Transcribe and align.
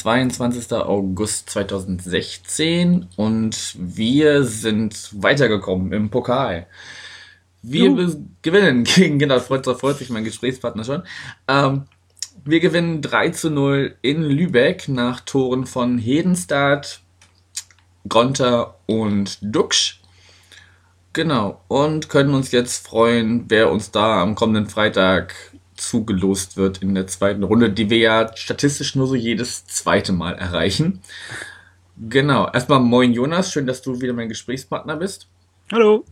22. 0.00 0.72
August 0.72 1.50
2016 1.50 3.06
und 3.16 3.74
wir 3.78 4.44
sind 4.44 5.10
weitergekommen 5.12 5.92
im 5.92 6.08
Pokal. 6.08 6.66
Wir 7.62 7.86
Juhu. 7.86 8.26
gewinnen 8.40 8.84
gegen, 8.84 9.18
genau, 9.18 9.40
freut, 9.40 9.66
freut 9.66 9.98
sich 9.98 10.08
mein 10.08 10.24
Gesprächspartner 10.24 10.84
schon. 10.84 11.02
Ähm, 11.46 11.84
wir 12.44 12.60
gewinnen 12.60 13.02
3 13.02 13.28
zu 13.30 13.50
0 13.50 13.96
in 14.00 14.22
Lübeck 14.22 14.88
nach 14.88 15.20
Toren 15.20 15.66
von 15.66 15.98
Hedenstadt, 15.98 17.00
Gonter 18.08 18.78
und 18.86 19.38
Duxch. 19.42 20.00
Genau, 21.12 21.60
und 21.68 22.08
können 22.08 22.34
uns 22.34 22.52
jetzt 22.52 22.86
freuen, 22.86 23.44
wer 23.48 23.70
uns 23.70 23.90
da 23.90 24.22
am 24.22 24.34
kommenden 24.34 24.66
Freitag 24.66 25.34
zugelost 25.80 26.56
wird 26.56 26.78
in 26.78 26.94
der 26.94 27.06
zweiten 27.06 27.42
Runde, 27.42 27.70
die 27.70 27.90
wir 27.90 27.98
ja 27.98 28.36
statistisch 28.36 28.94
nur 28.94 29.06
so 29.06 29.14
jedes 29.14 29.66
zweite 29.66 30.12
Mal 30.12 30.34
erreichen. 30.34 31.00
Genau, 31.96 32.48
erstmal 32.50 32.80
moin 32.80 33.12
Jonas, 33.12 33.52
schön, 33.52 33.66
dass 33.66 33.82
du 33.82 34.00
wieder 34.00 34.12
mein 34.12 34.28
Gesprächspartner 34.28 34.96
bist. 34.96 35.26
Hallo. 35.72 36.04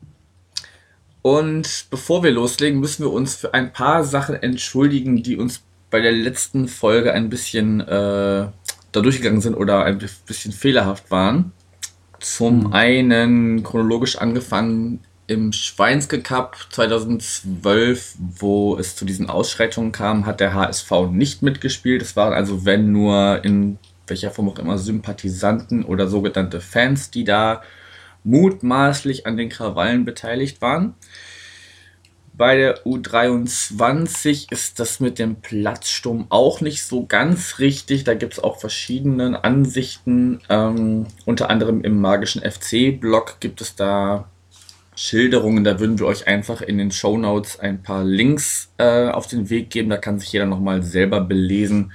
Und 1.22 1.86
bevor 1.90 2.22
wir 2.22 2.30
loslegen, 2.30 2.80
müssen 2.80 3.04
wir 3.04 3.12
uns 3.12 3.34
für 3.34 3.54
ein 3.54 3.72
paar 3.72 4.04
Sachen 4.04 4.36
entschuldigen, 4.36 5.22
die 5.22 5.36
uns 5.36 5.62
bei 5.90 6.00
der 6.00 6.12
letzten 6.12 6.68
Folge 6.68 7.12
ein 7.12 7.28
bisschen 7.28 7.80
äh, 7.80 7.86
da 7.86 8.52
durchgegangen 9.00 9.40
sind 9.40 9.54
oder 9.54 9.84
ein 9.84 9.98
bisschen 10.26 10.52
fehlerhaft 10.52 11.10
waren. 11.10 11.52
Zum 12.20 12.60
mhm. 12.60 12.72
einen 12.72 13.62
chronologisch 13.62 14.16
angefangen 14.18 15.00
im 15.28 15.52
Schweinske 15.52 16.22
Cup 16.22 16.56
2012, 16.70 18.16
wo 18.18 18.76
es 18.78 18.96
zu 18.96 19.04
diesen 19.04 19.28
Ausschreitungen 19.28 19.92
kam, 19.92 20.24
hat 20.24 20.40
der 20.40 20.54
HSV 20.54 20.90
nicht 21.12 21.42
mitgespielt. 21.42 22.00
Es 22.00 22.16
waren 22.16 22.32
also, 22.32 22.64
wenn 22.64 22.90
nur 22.92 23.44
in 23.44 23.78
welcher 24.06 24.30
Form 24.30 24.48
auch 24.48 24.58
immer, 24.58 24.78
Sympathisanten 24.78 25.84
oder 25.84 26.08
sogenannte 26.08 26.62
Fans, 26.62 27.10
die 27.10 27.24
da 27.24 27.62
mutmaßlich 28.24 29.26
an 29.26 29.36
den 29.36 29.50
Krawallen 29.50 30.06
beteiligt 30.06 30.62
waren. 30.62 30.94
Bei 32.32 32.56
der 32.56 32.86
U23 32.86 34.50
ist 34.50 34.80
das 34.80 34.98
mit 34.98 35.18
dem 35.18 35.42
Platzsturm 35.42 36.26
auch 36.30 36.62
nicht 36.62 36.84
so 36.84 37.04
ganz 37.04 37.58
richtig. 37.58 38.04
Da 38.04 38.14
gibt 38.14 38.34
es 38.34 38.40
auch 38.42 38.58
verschiedene 38.60 39.44
Ansichten. 39.44 40.40
Ähm, 40.48 41.06
unter 41.26 41.50
anderem 41.50 41.82
im 41.82 42.00
magischen 42.00 42.40
FC-Blog 42.40 43.40
gibt 43.40 43.60
es 43.60 43.74
da 43.74 44.30
Schilderungen. 44.98 45.62
Da 45.62 45.78
würden 45.78 46.00
wir 46.00 46.06
euch 46.06 46.26
einfach 46.26 46.60
in 46.60 46.76
den 46.76 46.90
Show 46.90 47.16
Notes 47.16 47.60
ein 47.60 47.84
paar 47.84 48.02
Links 48.02 48.72
äh, 48.78 49.08
auf 49.08 49.28
den 49.28 49.48
Weg 49.48 49.70
geben. 49.70 49.90
Da 49.90 49.96
kann 49.96 50.18
sich 50.18 50.32
jeder 50.32 50.44
nochmal 50.44 50.82
selber 50.82 51.20
belesen, 51.20 51.92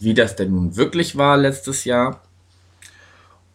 wie 0.00 0.14
das 0.14 0.34
denn 0.34 0.52
nun 0.52 0.74
wirklich 0.74 1.16
war 1.18 1.36
letztes 1.36 1.84
Jahr. 1.84 2.22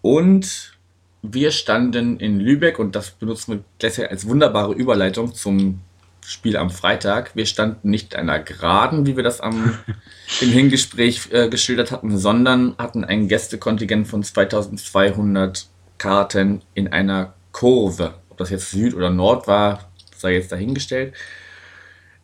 Und 0.03 0.77
wir 1.23 1.49
standen 1.49 2.19
in 2.19 2.39
Lübeck 2.39 2.77
und 2.77 2.95
das 2.95 3.09
benutzen 3.09 3.63
wir 3.79 4.11
als 4.11 4.27
wunderbare 4.27 4.73
Überleitung 4.73 5.33
zum 5.33 5.81
Spiel 6.21 6.55
am 6.55 6.69
Freitag. 6.69 7.35
Wir 7.35 7.47
standen 7.47 7.89
nicht 7.89 8.15
einer 8.15 8.37
Geraden, 8.39 9.07
wie 9.07 9.15
wir 9.15 9.23
das 9.23 9.41
am, 9.41 9.75
im 10.41 10.49
Hingespräch 10.49 11.29
äh, 11.31 11.49
geschildert 11.49 11.91
hatten, 11.91 12.15
sondern 12.19 12.75
hatten 12.77 13.03
ein 13.03 13.27
Gästekontingent 13.27 14.07
von 14.07 14.21
2200 14.21 15.67
Karten 15.97 16.61
in 16.75 16.89
einer 16.89 17.33
Kurve. 17.53 18.13
Das 18.43 18.49
jetzt 18.49 18.71
Süd 18.71 18.93
oder 18.93 19.09
Nord 19.09 19.47
war, 19.47 19.89
sei 20.15 20.33
jetzt 20.33 20.51
dahingestellt. 20.51 21.13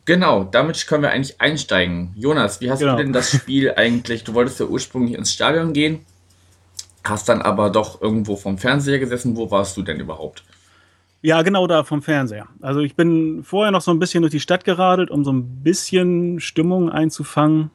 Genau, 0.06 0.44
damit 0.44 0.88
können 0.88 1.04
wir 1.04 1.12
eigentlich 1.12 1.40
einsteigen. 1.40 2.14
Jonas, 2.16 2.62
wie 2.62 2.72
hast 2.72 2.80
genau. 2.80 2.98
du 2.98 3.04
denn 3.04 3.14
das 3.14 3.32
Spiel 3.32 3.74
eigentlich? 3.76 4.24
Du 4.24 4.34
wolltest 4.34 4.60
ja 4.60 4.66
ursprünglich 4.66 5.18
ins 5.18 5.32
Stadion 5.32 5.72
gehen, 5.74 6.06
hast 7.04 7.30
dann 7.30 7.42
aber 7.42 7.70
doch 7.70 8.02
irgendwo 8.02 8.36
vom 8.36 8.58
Fernseher 8.58 9.00
gesessen. 9.00 9.38
Wo 9.38 9.52
warst 9.52 9.78
du 9.78 9.82
denn 9.82 10.00
überhaupt? 10.00 10.44
Ja, 11.22 11.42
genau 11.42 11.68
da 11.68 11.84
vom 11.84 12.02
Fernseher. 12.02 12.48
Also 12.62 12.80
ich 12.80 12.96
bin 12.96 13.44
vorher 13.44 13.72
noch 13.72 13.82
so 13.82 13.92
ein 13.92 14.00
bisschen 14.00 14.22
durch 14.22 14.32
die 14.32 14.40
Stadt 14.40 14.64
geradelt, 14.64 15.12
um 15.12 15.24
so 15.24 15.32
ein 15.32 15.64
bisschen 15.64 16.40
Stimmung 16.40 16.90
einzufangen. 16.90 17.72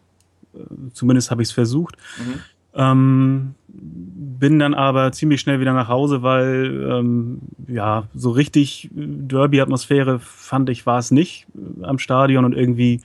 Äh, 0.55 0.59
zumindest 0.93 1.31
habe 1.31 1.43
ich 1.43 1.49
es 1.49 1.53
versucht. 1.53 1.97
Mhm. 2.19 2.41
Ähm, 2.75 3.55
bin 3.67 4.59
dann 4.59 4.75
aber 4.75 5.13
ziemlich 5.13 5.41
schnell 5.41 5.61
wieder 5.61 5.73
nach 5.73 5.89
Hause, 5.89 6.23
weil 6.23 6.89
ähm, 6.91 7.41
ja, 7.67 8.09
so 8.15 8.31
richtig 8.31 8.91
Derby-Atmosphäre 8.93 10.19
fand 10.19 10.69
ich 10.71 10.87
war 10.87 10.99
es 10.99 11.11
nicht 11.11 11.47
äh, 11.55 11.85
am 11.85 11.99
Stadion 11.99 12.45
und 12.45 12.55
irgendwie 12.55 13.01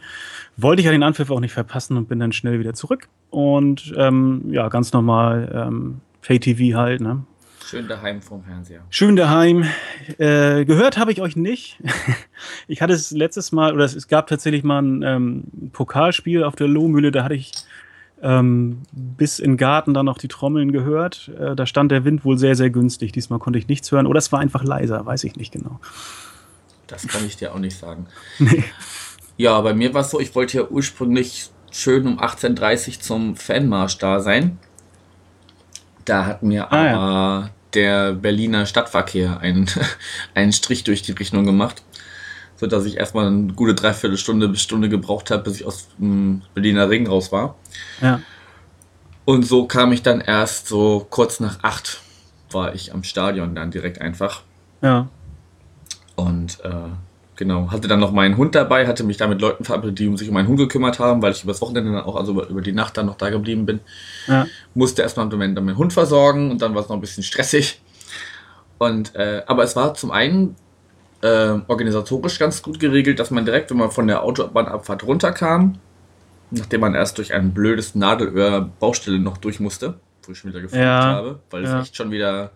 wollte 0.57 0.81
ich 0.81 0.85
ja 0.85 0.91
den 0.91 1.03
Anpfiff 1.03 1.31
auch 1.31 1.39
nicht 1.39 1.53
verpassen 1.53 1.97
und 1.97 2.09
bin 2.09 2.19
dann 2.19 2.31
schnell 2.31 2.59
wieder 2.59 2.73
zurück. 2.73 3.07
Und 3.29 3.93
ähm, 3.97 4.43
ja, 4.49 4.67
ganz 4.69 4.91
normal 4.91 5.51
ähm, 5.53 6.01
Pay-TV 6.21 6.77
halt, 6.77 7.01
ne? 7.01 7.23
Schön 7.65 7.87
daheim 7.87 8.19
vom 8.19 8.43
Fernseher. 8.43 8.81
Schön 8.89 9.15
daheim. 9.15 9.63
Äh, 10.17 10.65
gehört 10.65 10.97
habe 10.97 11.11
ich 11.11 11.21
euch 11.21 11.35
nicht. 11.35 11.79
ich 12.67 12.81
hatte 12.81 12.93
es 12.93 13.11
letztes 13.11 13.51
Mal, 13.51 13.73
oder 13.73 13.85
es 13.85 14.07
gab 14.07 14.25
tatsächlich 14.25 14.63
mal 14.63 14.81
ein 14.81 15.03
ähm, 15.03 15.43
Pokalspiel 15.71 16.43
auf 16.43 16.55
der 16.55 16.67
Lohmühle, 16.67 17.11
da 17.11 17.23
hatte 17.23 17.35
ich 17.35 17.51
ähm, 18.21 18.83
bis 18.91 19.39
in 19.39 19.57
Garten 19.57 19.93
dann 19.93 20.05
noch 20.05 20.17
die 20.17 20.27
Trommeln 20.27 20.71
gehört. 20.71 21.31
Äh, 21.39 21.55
da 21.55 21.65
stand 21.65 21.91
der 21.91 22.05
Wind 22.05 22.25
wohl 22.25 22.37
sehr, 22.37 22.55
sehr 22.55 22.69
günstig. 22.69 23.11
Diesmal 23.11 23.39
konnte 23.39 23.59
ich 23.59 23.67
nichts 23.67 23.91
hören. 23.91 24.05
Oder 24.05 24.19
es 24.19 24.31
war 24.31 24.39
einfach 24.39 24.63
leiser, 24.63 25.05
weiß 25.05 25.23
ich 25.23 25.35
nicht 25.35 25.51
genau. 25.51 25.79
Das 26.87 27.07
kann 27.07 27.25
ich 27.25 27.37
dir 27.37 27.53
auch 27.53 27.59
nicht 27.59 27.77
sagen. 27.77 28.07
Nee. 28.39 28.63
Ja, 29.37 29.61
bei 29.61 29.73
mir 29.73 29.93
war 29.93 30.01
es 30.01 30.09
so, 30.09 30.19
ich 30.19 30.35
wollte 30.35 30.57
ja 30.57 30.67
ursprünglich 30.67 31.49
schön 31.71 32.05
um 32.05 32.19
18.30 32.19 32.87
Uhr 32.87 32.99
zum 32.99 33.35
Fanmarsch 33.37 33.97
da 33.97 34.19
sein. 34.19 34.59
Da 36.03 36.25
hat 36.25 36.43
mir 36.43 36.73
ah, 36.73 36.75
aber 36.75 36.85
ja 36.85 37.49
der 37.73 38.13
Berliner 38.13 38.65
Stadtverkehr 38.65 39.39
einen, 39.39 39.67
einen 40.33 40.51
Strich 40.51 40.83
durch 40.83 41.01
die 41.01 41.11
Rechnung 41.11 41.45
gemacht. 41.45 41.83
So 42.59 42.67
dass 42.67 42.85
ich 42.85 42.97
erstmal 42.97 43.27
eine 43.27 43.53
gute 43.53 43.73
Dreiviertelstunde 43.73 44.49
bis 44.49 44.61
Stunde 44.61 44.89
gebraucht 44.89 45.31
habe, 45.31 45.43
bis 45.43 45.55
ich 45.55 45.65
aus 45.65 45.87
dem 45.97 46.41
Berliner 46.53 46.89
Ring 46.89 47.07
raus 47.07 47.31
war. 47.31 47.55
Ja. 48.01 48.21
Und 49.25 49.45
so 49.45 49.65
kam 49.65 49.91
ich 49.91 50.01
dann 50.01 50.21
erst 50.21 50.67
so 50.67 51.05
kurz 51.09 51.39
nach 51.39 51.59
acht 51.61 52.01
war 52.51 52.73
ich 52.73 52.93
am 52.93 53.03
Stadion 53.03 53.53
dann 53.53 53.69
direkt 53.69 54.01
einfach. 54.01 54.41
Ja. 54.81 55.07
Und 56.15 56.59
äh, 56.63 56.89
Genau, 57.39 57.71
hatte 57.71 57.87
dann 57.87 58.01
noch 58.01 58.11
meinen 58.11 58.35
Hund 58.35 58.53
dabei, 58.53 58.85
hatte 58.85 59.05
mich 59.05 59.15
da 59.15 59.25
mit 59.25 59.39
Leuten 59.39 59.63
verabredet, 59.63 59.97
die 59.97 60.17
sich 60.17 60.27
um 60.27 60.33
meinen 60.33 60.49
Hund 60.49 60.57
gekümmert 60.57 60.99
haben, 60.99 61.21
weil 61.21 61.31
ich 61.31 61.41
übers 61.45 61.61
Wochenende 61.61 61.93
dann 61.93 62.03
auch, 62.03 62.17
also 62.17 62.33
über 62.43 62.59
die 62.59 62.73
Nacht 62.73 62.97
dann 62.97 63.05
noch 63.05 63.15
da 63.15 63.29
geblieben 63.29 63.65
bin. 63.65 63.79
Ja. 64.27 64.45
Musste 64.73 65.03
erstmal 65.03 65.25
im 65.25 65.31
Moment 65.31 65.55
dann 65.57 65.63
meinen 65.63 65.77
Hund 65.77 65.93
versorgen 65.93 66.51
und 66.51 66.61
dann 66.61 66.75
war 66.75 66.81
es 66.81 66.89
noch 66.89 66.97
ein 66.97 67.01
bisschen 67.01 67.23
stressig. 67.23 67.79
Und, 68.77 69.15
äh, 69.15 69.43
aber 69.47 69.63
es 69.63 69.77
war 69.77 69.93
zum 69.93 70.11
einen 70.11 70.57
äh, 71.21 71.59
organisatorisch 71.67 72.39
ganz 72.39 72.61
gut 72.61 72.79
geregelt, 72.79 73.19
dass 73.19 73.31
man 73.31 73.45
direkt, 73.45 73.71
wenn 73.71 73.77
man 73.77 73.91
von 73.91 74.07
der 74.07 74.23
Autobahnabfahrt 74.23 75.03
runterkam, 75.03 75.79
nachdem 76.51 76.81
man 76.81 76.95
erst 76.95 77.17
durch 77.17 77.33
ein 77.33 77.53
blödes 77.53 77.95
Nadelöhr-Baustelle 77.95 79.19
noch 79.19 79.37
durch 79.37 79.59
musste, 79.59 79.95
wo 80.23 80.31
ich 80.31 80.39
schon 80.39 80.51
wieder 80.51 80.61
gefunden 80.61 80.83
ja. 80.83 81.01
habe, 81.01 81.39
weil 81.49 81.63
es 81.63 81.73
echt 81.73 81.95
schon 81.95 82.11
wieder. 82.11 82.51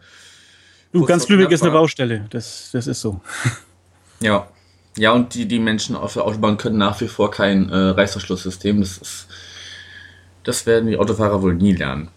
Du, 0.91 1.05
ganz 1.05 1.27
Lübeck 1.27 1.51
ist 1.51 1.63
eine 1.63 1.71
Baustelle, 1.71 2.25
das, 2.29 2.69
das 2.71 2.87
ist 2.87 3.01
so. 3.01 3.21
Ja, 4.19 4.47
ja, 4.97 5.11
und 5.11 5.33
die, 5.33 5.47
die 5.47 5.59
Menschen 5.59 5.95
auf 5.95 6.13
der 6.13 6.25
Autobahn 6.25 6.57
können 6.57 6.77
nach 6.77 7.01
wie 7.01 7.07
vor 7.07 7.31
kein 7.31 7.69
äh, 7.69 7.75
Reißverschlusssystem. 7.75 8.79
Das, 8.79 8.97
ist, 8.97 9.27
das 10.43 10.65
werden 10.65 10.87
die 10.89 10.97
Autofahrer 10.97 11.41
wohl 11.41 11.55
nie 11.55 11.73
lernen. 11.73 12.09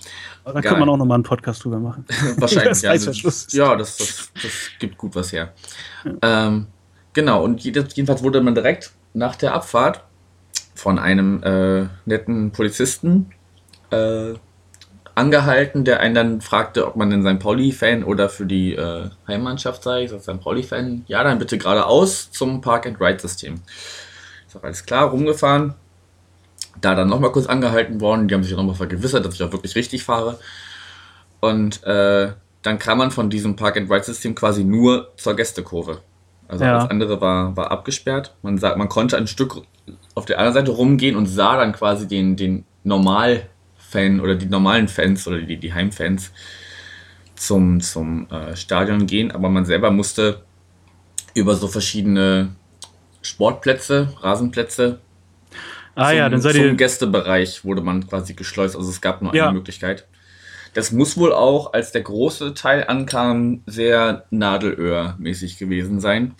Aber 0.46 0.62
da 0.62 0.68
kann 0.68 0.78
man 0.78 0.88
auch 0.88 0.96
nochmal 0.96 1.16
einen 1.16 1.24
Podcast 1.24 1.64
drüber 1.64 1.80
machen. 1.80 2.04
Wahrscheinlich, 2.36 2.80
ja. 2.80 2.92
Das, 2.92 3.52
ja, 3.52 3.74
das, 3.74 3.96
das, 3.96 4.30
das 4.40 4.52
gibt 4.78 4.96
gut 4.96 5.16
was 5.16 5.32
her. 5.32 5.52
Ja. 6.04 6.46
Ähm, 6.46 6.68
genau, 7.12 7.42
und 7.42 7.64
jedenfalls 7.64 8.22
wurde 8.22 8.40
man 8.40 8.54
direkt 8.54 8.92
nach 9.12 9.34
der 9.34 9.54
Abfahrt 9.54 10.04
von 10.76 11.00
einem 11.00 11.42
äh, 11.42 11.88
netten 12.04 12.52
Polizisten 12.52 13.32
äh, 13.90 14.34
angehalten, 15.16 15.84
der 15.84 15.98
einen 15.98 16.14
dann 16.14 16.40
fragte, 16.40 16.86
ob 16.86 16.94
man 16.94 17.10
denn 17.10 17.24
sein 17.24 17.40
Pauli-Fan 17.40 18.04
oder 18.04 18.28
für 18.28 18.46
die 18.46 18.76
äh, 18.76 19.10
Heimmannschaft 19.26 19.82
sei. 19.82 20.04
Ich 20.04 20.10
sage, 20.10 20.22
sein 20.22 20.38
Pauli-Fan. 20.38 21.06
Ja, 21.08 21.24
dann 21.24 21.40
bitte 21.40 21.58
geradeaus 21.58 22.30
zum 22.30 22.60
Park-and-Ride-System. 22.60 23.54
Ich 24.46 24.52
sage, 24.52 24.64
alles 24.64 24.86
klar, 24.86 25.10
rumgefahren. 25.10 25.74
Da 26.80 26.94
dann 26.94 27.08
nochmal 27.08 27.32
kurz 27.32 27.46
angehalten 27.46 28.00
worden. 28.00 28.28
Die 28.28 28.34
haben 28.34 28.44
sich 28.44 28.54
nochmal 28.54 28.74
vergewissert, 28.74 29.24
dass 29.24 29.34
ich 29.34 29.42
auch 29.42 29.52
wirklich 29.52 29.74
richtig 29.74 30.04
fahre. 30.04 30.38
Und 31.40 31.82
äh, 31.84 32.32
dann 32.62 32.78
kam 32.78 32.98
man 32.98 33.10
von 33.10 33.30
diesem 33.30 33.56
Park-and-Ride-System 33.56 34.34
quasi 34.34 34.64
nur 34.64 35.12
zur 35.16 35.36
Gästekurve. 35.36 36.00
Also 36.48 36.64
ja. 36.64 36.78
alles 36.78 36.90
andere 36.90 37.20
war, 37.20 37.56
war 37.56 37.70
abgesperrt. 37.70 38.34
Man, 38.42 38.58
sah, 38.58 38.76
man 38.76 38.88
konnte 38.88 39.16
ein 39.16 39.26
Stück 39.26 39.62
auf 40.14 40.24
der 40.24 40.38
anderen 40.38 40.54
Seite 40.54 40.70
rumgehen 40.72 41.16
und 41.16 41.26
sah 41.26 41.56
dann 41.56 41.72
quasi 41.72 42.08
den, 42.08 42.36
den 42.36 42.64
normal 42.84 43.48
Fan 43.76 44.20
oder 44.20 44.34
die 44.34 44.46
normalen 44.46 44.88
Fans 44.88 45.26
oder 45.26 45.40
die, 45.40 45.58
die 45.58 45.72
Heimfans 45.72 46.32
zum, 47.36 47.80
zum 47.80 48.28
äh, 48.30 48.56
Stadion 48.56 49.06
gehen, 49.06 49.30
aber 49.30 49.48
man 49.48 49.64
selber 49.64 49.90
musste 49.90 50.42
über 51.34 51.54
so 51.54 51.68
verschiedene 51.68 52.56
Sportplätze, 53.22 54.08
Rasenplätze, 54.20 55.00
Ah 55.96 56.10
zum, 56.10 56.18
ja, 56.18 56.28
dann 56.28 56.40
seid 56.40 56.54
zum 56.54 56.64
ihr. 56.64 56.74
Gästebereich 56.74 57.64
wurde 57.64 57.80
man 57.82 58.06
quasi 58.06 58.34
geschleust. 58.34 58.76
Also 58.76 58.88
es 58.90 59.00
gab 59.00 59.22
nur 59.22 59.34
Ja. 59.34 59.48
eine 59.48 59.54
Möglichkeit. 59.58 60.06
Das 60.74 60.92
muss 60.92 61.16
wohl 61.16 61.32
auch, 61.32 61.72
als 61.72 61.90
der 61.92 62.02
große 62.02 62.52
Teil 62.54 62.84
ankam, 62.86 63.62
sehr 63.66 64.24
Nadelöhr-mäßig 64.30 65.58
gewesen 65.58 66.00
sein. 66.00 66.34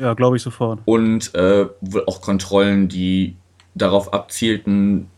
Ja, 0.00 0.14
glaube 0.14 0.36
ich 0.38 0.42
sofort. 0.42 0.80
Und 0.86 1.34
äh, 1.34 1.66
wohl 1.82 2.04
auch 2.06 2.22
Kontrollen, 2.22 2.88
die 2.88 3.36
darauf 3.74 4.12
abzielten, 4.14 5.08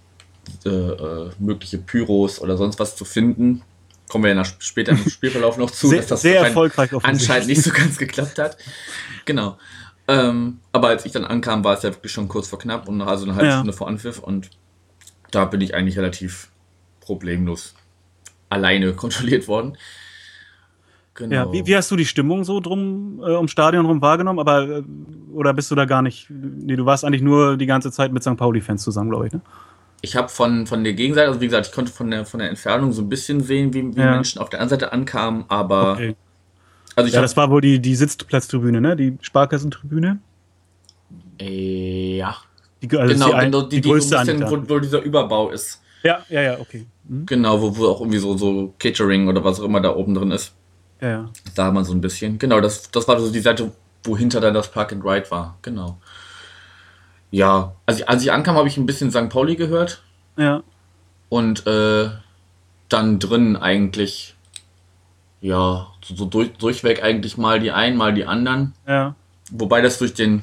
äh, 0.64 0.68
äh, 0.68 1.30
mögliche 1.38 1.78
Pyros 1.78 2.40
oder 2.40 2.56
sonst 2.56 2.78
was 2.80 2.96
zu 2.96 3.04
finden. 3.04 3.62
Kommen 4.08 4.24
wir 4.24 4.30
ja 4.30 4.34
nach, 4.34 4.50
später 4.58 4.92
im 4.92 4.98
Spielverlauf 5.08 5.56
noch 5.56 5.70
zu, 5.70 5.88
Sehr, 5.88 5.98
dass 5.98 6.08
das 6.08 6.22
sehr 6.22 6.40
erfolgreich 6.40 6.90
anscheinend 7.02 7.48
nicht 7.48 7.62
so 7.62 7.70
ganz 7.70 7.96
geklappt 7.96 8.38
hat. 8.38 8.56
Genau. 9.24 9.56
Ähm, 10.06 10.58
aber 10.72 10.88
als 10.88 11.06
ich 11.06 11.12
dann 11.12 11.24
ankam, 11.24 11.64
war 11.64 11.74
es 11.74 11.82
ja 11.82 11.90
wirklich 11.90 12.12
schon 12.12 12.28
kurz 12.28 12.48
vor 12.48 12.58
knapp 12.58 12.88
und 12.88 13.00
also 13.00 13.24
eine 13.24 13.34
halbe 13.34 13.48
Ja. 13.48 13.56
Stunde 13.56 13.72
vor 13.72 13.88
Anpfiff 13.88 14.18
und 14.18 14.50
da 15.30 15.44
bin 15.46 15.60
ich 15.60 15.74
eigentlich 15.74 15.96
relativ 15.98 16.48
problemlos 17.00 17.74
alleine 18.50 18.92
kontrolliert 18.96 19.48
worden. 19.48 19.76
Genau. 21.16 21.34
Ja, 21.34 21.52
wie, 21.52 21.64
wie 21.66 21.76
hast 21.76 21.90
du 21.92 21.96
die 21.96 22.06
Stimmung 22.06 22.42
so 22.44 22.58
drum 22.58 23.20
äh, 23.24 23.30
ums 23.36 23.52
Stadion 23.52 23.86
rum 23.86 24.02
wahrgenommen? 24.02 24.40
Aber 24.40 24.68
äh, 24.68 24.82
oder 25.32 25.54
bist 25.54 25.70
du 25.70 25.76
da 25.76 25.84
gar 25.84 26.02
nicht? 26.02 26.26
Nee, 26.28 26.74
du 26.76 26.86
warst 26.86 27.04
eigentlich 27.04 27.22
nur 27.22 27.56
die 27.56 27.66
ganze 27.66 27.92
Zeit 27.92 28.12
mit 28.12 28.24
St. 28.24 28.36
Pauli-Fans 28.36 28.82
zusammen, 28.82 29.10
glaube 29.10 29.28
ich. 29.28 29.32
Ne? 29.32 29.40
Ich 30.02 30.16
habe 30.16 30.28
von, 30.28 30.66
von 30.66 30.82
der 30.82 30.92
Gegenseite, 30.92 31.28
also 31.28 31.40
wie 31.40 31.46
gesagt, 31.46 31.68
ich 31.68 31.72
konnte 31.72 31.92
von 31.92 32.10
der, 32.10 32.26
von 32.26 32.40
der 32.40 32.50
Entfernung 32.50 32.92
so 32.92 33.00
ein 33.02 33.08
bisschen 33.08 33.40
sehen, 33.40 33.72
wie, 33.72 33.94
wie 33.94 34.00
Ja. 34.00 34.10
Menschen 34.10 34.40
auf 34.40 34.50
der 34.50 34.60
anderen 34.60 34.80
Seite 34.80 34.92
ankamen, 34.92 35.44
aber 35.48 35.92
Okay. 35.92 36.16
Also 36.96 37.14
Ja, 37.14 37.20
das 37.22 37.36
war 37.36 37.50
wohl 37.50 37.60
die, 37.60 37.80
die 37.80 37.94
Sitzplatztribüne, 37.96 38.80
ne? 38.80 38.96
Die 38.96 39.18
Sparkassentribüne. 39.20 40.18
äh, 41.40 42.16
ja, 42.18 42.36
Die, 42.82 42.96
also 42.96 43.14
genau, 43.14 43.26
die, 43.32 43.44
genau, 43.44 43.62
die, 43.62 43.68
die, 43.76 43.80
die, 43.80 43.88
so 43.88 43.92
größte 43.94 44.18
ein 44.18 44.26
bisschen, 44.26 44.50
wo, 44.50 44.68
wo 44.68 44.78
dieser 44.78 45.00
Überbau 45.02 45.50
ist. 45.50 45.80
Ja, 46.02 46.18
ja, 46.28 46.42
ja, 46.42 46.58
okay. 46.60 46.86
Hm? 47.08 47.26
Genau, 47.26 47.60
wo, 47.60 47.76
wo 47.76 47.88
auch 47.88 48.00
irgendwie 48.00 48.18
so, 48.18 48.36
so 48.36 48.74
Catering 48.78 49.28
oder 49.28 49.42
was 49.44 49.60
auch 49.60 49.64
immer 49.64 49.80
da 49.80 49.94
oben 49.94 50.14
drin 50.14 50.30
ist. 50.30 50.54
Ja, 51.00 51.08
ja. 51.08 51.30
Da 51.54 51.66
hat 51.66 51.74
man 51.74 51.84
so 51.84 51.92
ein 51.94 52.00
bisschen. 52.00 52.38
Genau, 52.38 52.60
das, 52.60 52.90
das 52.90 53.08
war 53.08 53.18
so 53.20 53.30
die 53.32 53.40
Seite, 53.40 53.72
wo 54.04 54.16
hinter 54.16 54.40
dann 54.40 54.54
das 54.54 54.70
Park 54.70 54.92
and 54.92 55.04
Ride 55.04 55.30
war. 55.30 55.58
Genau. 55.62 55.98
Ja, 57.30 57.74
als 57.86 57.98
ich, 58.00 58.08
als 58.08 58.22
ich 58.22 58.32
ankam, 58.32 58.56
habe 58.56 58.68
ich 58.68 58.76
ein 58.76 58.86
bisschen 58.86 59.10
St. 59.10 59.28
Pauli 59.28 59.56
gehört 59.56 60.02
Ja, 60.36 60.62
und 61.28 61.66
äh, 61.66 62.10
dann 62.88 63.18
drin 63.18 63.56
eigentlich, 63.56 64.36
ja, 65.40 65.88
so, 66.04 66.24
durch, 66.26 66.52
durchweg 66.52 67.02
eigentlich 67.02 67.36
mal 67.36 67.60
die 67.60 67.70
einen, 67.70 67.96
mal 67.96 68.14
die 68.14 68.26
anderen. 68.26 68.72
ja. 68.86 69.14
Wobei 69.50 69.82
das 69.82 69.98
durch 69.98 70.14
den, 70.14 70.42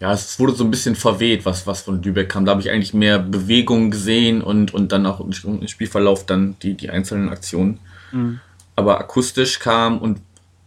ja, 0.00 0.12
es 0.12 0.38
wurde 0.40 0.52
so 0.52 0.64
ein 0.64 0.70
bisschen 0.70 0.96
verweht, 0.96 1.44
was, 1.46 1.66
was 1.66 1.82
von 1.82 2.02
Lübeck 2.02 2.28
kam. 2.28 2.44
Da 2.44 2.50
habe 2.50 2.60
ich 2.60 2.70
eigentlich 2.70 2.92
mehr 2.92 3.18
Bewegung 3.18 3.90
gesehen 3.90 4.42
und, 4.42 4.74
und 4.74 4.90
dann 4.90 5.06
auch 5.06 5.20
im 5.20 5.32
Spielverlauf 5.68 6.26
dann 6.26 6.56
die, 6.62 6.74
die 6.74 6.90
einzelnen 6.90 7.28
Aktionen. 7.28 7.78
Mhm. 8.10 8.40
Aber 8.76 8.98
akustisch 8.98 9.60
kam 9.60 9.98
und 9.98 10.20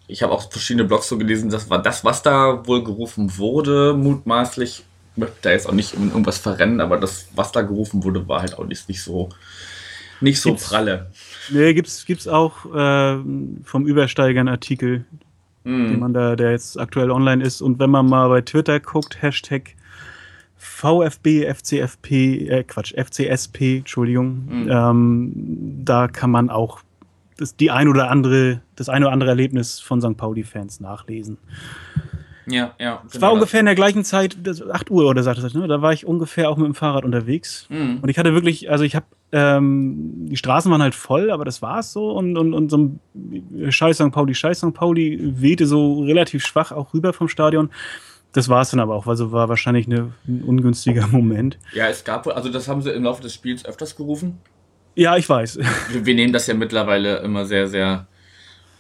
ich 0.08 0.24
habe 0.24 0.32
auch 0.32 0.50
verschiedene 0.50 0.86
Blogs 0.86 1.10
so 1.10 1.18
gelesen, 1.18 1.50
das 1.50 1.70
war 1.70 1.82
das, 1.82 2.06
was 2.06 2.24
da 2.24 2.66
wohl 2.66 2.84
gerufen 2.84 3.38
wurde, 3.38 3.94
mutmaßlich. 3.94 4.84
Ich 5.12 5.18
möchte 5.20 5.36
da 5.42 5.52
jetzt 5.52 5.68
auch 5.68 5.74
nicht 5.74 5.96
um 5.96 6.10
irgendwas 6.10 6.38
verrennen, 6.38 6.80
aber 6.80 6.98
das, 6.98 7.28
was 7.36 7.52
da 7.52 7.62
gerufen 7.62 8.04
wurde, 8.04 8.28
war 8.28 8.42
halt 8.42 8.58
auch 8.58 8.66
nicht, 8.66 8.88
nicht 8.88 9.04
so, 9.04 9.30
nicht 10.22 10.40
so 10.42 10.50
Gibt's- 10.50 10.70
pralle. 10.70 11.08
Nee, 11.52 11.74
gibt's, 11.74 12.06
gibt's 12.06 12.28
auch 12.28 12.66
äh, 12.74 13.18
vom 13.64 13.86
Übersteiger 13.86 14.40
einen 14.40 14.50
Artikel, 14.50 15.06
den 15.66 15.90
Hm. 15.94 16.00
man 16.00 16.14
da, 16.14 16.36
der 16.36 16.52
jetzt 16.52 16.80
aktuell 16.80 17.12
online 17.12 17.44
ist. 17.44 17.62
Und 17.62 17.78
wenn 17.80 17.90
man 17.90 18.06
mal 18.08 18.30
bei 18.30 18.42
Twitter 18.42 18.80
guckt, 18.80 19.22
Hashtag 19.22 19.76
VfB, 20.56 21.46
FCFP, 21.46 22.48
äh, 22.50 22.64
Quatsch, 22.64 22.94
FCSP, 22.96 23.78
Entschuldigung, 23.80 24.44
Mhm. 24.48 24.68
ähm, 24.72 25.32
da 25.86 26.08
kann 26.08 26.32
man 26.32 26.50
auch 26.50 26.80
das, 27.38 27.56
die 27.56 27.70
ein 27.70 27.88
oder 27.88 28.10
andere, 28.10 28.62
das 28.76 28.90
ein 28.90 29.04
oder 29.04 29.12
andere 29.12 29.30
Erlebnis 29.30 29.80
von 29.80 30.02
St. 30.02 30.18
Pauli-Fans 30.18 30.80
nachlesen. 30.80 31.38
Ja, 32.48 32.74
ja. 32.80 33.04
Es 33.12 33.22
war 33.22 33.34
ungefähr 33.34 33.60
in 33.60 33.66
der 33.68 33.76
gleichen 33.76 34.04
Zeit, 34.06 34.38
das, 34.42 34.68
8 34.68 34.90
Uhr 34.90 35.06
oder 35.06 35.22
sagte 35.22 35.42
das, 35.42 35.54
ne? 35.54 35.68
Da 35.68 35.82
war 35.82 35.92
ich 35.94 36.06
ungefähr 36.06 36.50
auch 36.50 36.58
mit 36.58 36.66
dem 36.66 36.74
Fahrrad 36.76 37.04
unterwegs. 37.06 37.68
Mhm. 37.70 38.00
Und 38.02 38.10
ich 38.10 38.18
hatte 38.18 38.34
wirklich, 38.34 38.72
also 38.72 38.84
ich 38.86 38.96
habe, 38.96 39.06
ähm, 39.32 40.28
die 40.30 40.38
Straßen 40.38 40.72
waren 40.72 40.82
halt 40.82 40.96
voll, 40.96 41.32
aber 41.32 41.44
das 41.44 41.62
war's 41.62 41.92
so. 41.92 42.12
Und, 42.12 42.38
und, 42.38 42.54
und 42.54 42.70
so 42.70 42.78
ein 42.78 43.72
Scheiß 43.72 43.98
St. 43.98 44.12
Pauli, 44.12 44.34
Scheiß 44.34 44.60
St. 44.60 44.74
Pauli 44.74 45.20
wehte 45.22 45.66
so 45.66 46.02
relativ 46.02 46.46
schwach 46.46 46.72
auch 46.72 46.94
rüber 46.94 47.14
vom 47.14 47.28
Stadion. 47.28 47.70
Das 48.34 48.50
war's 48.50 48.72
dann 48.72 48.80
aber 48.80 48.96
auch, 48.96 49.08
also 49.08 49.32
war 49.32 49.50
wahrscheinlich 49.50 49.88
eine, 49.88 50.14
ein 50.28 50.44
ungünstiger 50.44 51.08
Moment. 51.12 51.58
Ja, 51.74 51.88
es 51.88 52.04
gab 52.04 52.26
wohl, 52.26 52.34
also 52.34 52.50
das 52.50 52.68
haben 52.68 52.82
sie 52.82 52.92
im 52.92 53.04
Laufe 53.04 53.22
des 53.22 53.34
Spiels 53.34 53.66
öfters 53.66 53.96
gerufen. 53.96 54.40
Ja, 54.96 55.18
ich 55.18 55.28
weiß. 55.28 55.60
Wir, 55.92 56.06
wir 56.06 56.16
nehmen 56.16 56.34
das 56.34 56.48
ja 56.48 56.54
mittlerweile 56.54 57.18
immer 57.18 57.46
sehr, 57.46 57.68
sehr, 57.68 58.08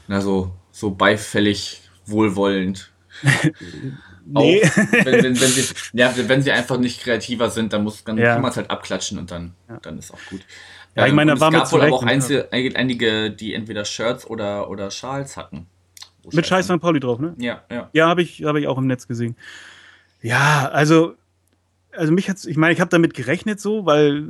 na 0.08 0.22
so, 0.22 0.52
so 0.72 0.92
beifällig, 0.92 1.82
wohlwollend. 2.06 2.92
Nee. 4.30 4.64
Auf, 4.64 4.78
wenn, 4.92 5.06
wenn, 5.06 5.24
wenn, 5.24 5.34
sie, 5.36 5.66
ja, 5.94 6.14
wenn 6.16 6.42
sie 6.42 6.52
einfach 6.52 6.78
nicht 6.78 7.02
kreativer 7.02 7.50
sind, 7.50 7.74
dann, 7.74 7.84
muss, 7.84 8.04
dann 8.04 8.18
Ja. 8.18 8.34
kann 8.34 8.42
man 8.42 8.52
es 8.52 8.58
halt 8.58 8.70
abklatschen 8.70 9.18
und 9.20 9.32
dann, 9.32 9.54
dann 9.82 9.98
ist 9.98 10.14
auch 10.14 10.20
gut. 10.30 10.42
Ja, 10.96 11.06
ich 11.06 11.14
meine, 11.14 11.34
und 11.34 11.40
da 11.40 11.46
war 11.52 11.54
es 11.54 11.70
gab 11.70 11.72
wohl 11.72 11.82
aber 11.82 11.94
auch 11.96 12.00
Zurecht, 12.00 12.14
einzel, 12.16 12.48
einige, 12.52 12.76
einige, 12.76 13.32
die 13.32 13.54
entweder 13.54 13.86
Shirts 13.86 14.26
oder, 14.26 14.70
oder 14.70 14.90
Schals 14.92 15.38
hatten. 15.38 15.68
Wo 16.24 16.30
Mit 16.36 16.48
Scheiß 16.48 16.66
St. 16.66 16.80
Pauli 16.82 17.00
drauf, 17.00 17.20
ne? 17.20 17.36
Ja, 17.38 17.62
ja. 17.72 17.90
Ja, 17.94 18.08
habe 18.08 18.22
ich, 18.24 18.44
hab 18.44 18.56
ich 18.56 18.68
auch 18.68 18.78
im 18.78 18.88
Netz 18.88 19.08
gesehen. 19.08 19.36
Ja, 20.22 20.70
also, 20.74 21.14
also 21.92 22.12
mich 22.12 22.30
hat's, 22.30 22.46
ich 22.46 22.58
meine, 22.58 22.74
ich 22.74 22.82
habe 22.82 22.90
damit 22.90 23.14
gerechnet 23.14 23.62
so, 23.62 23.86
weil 23.86 24.28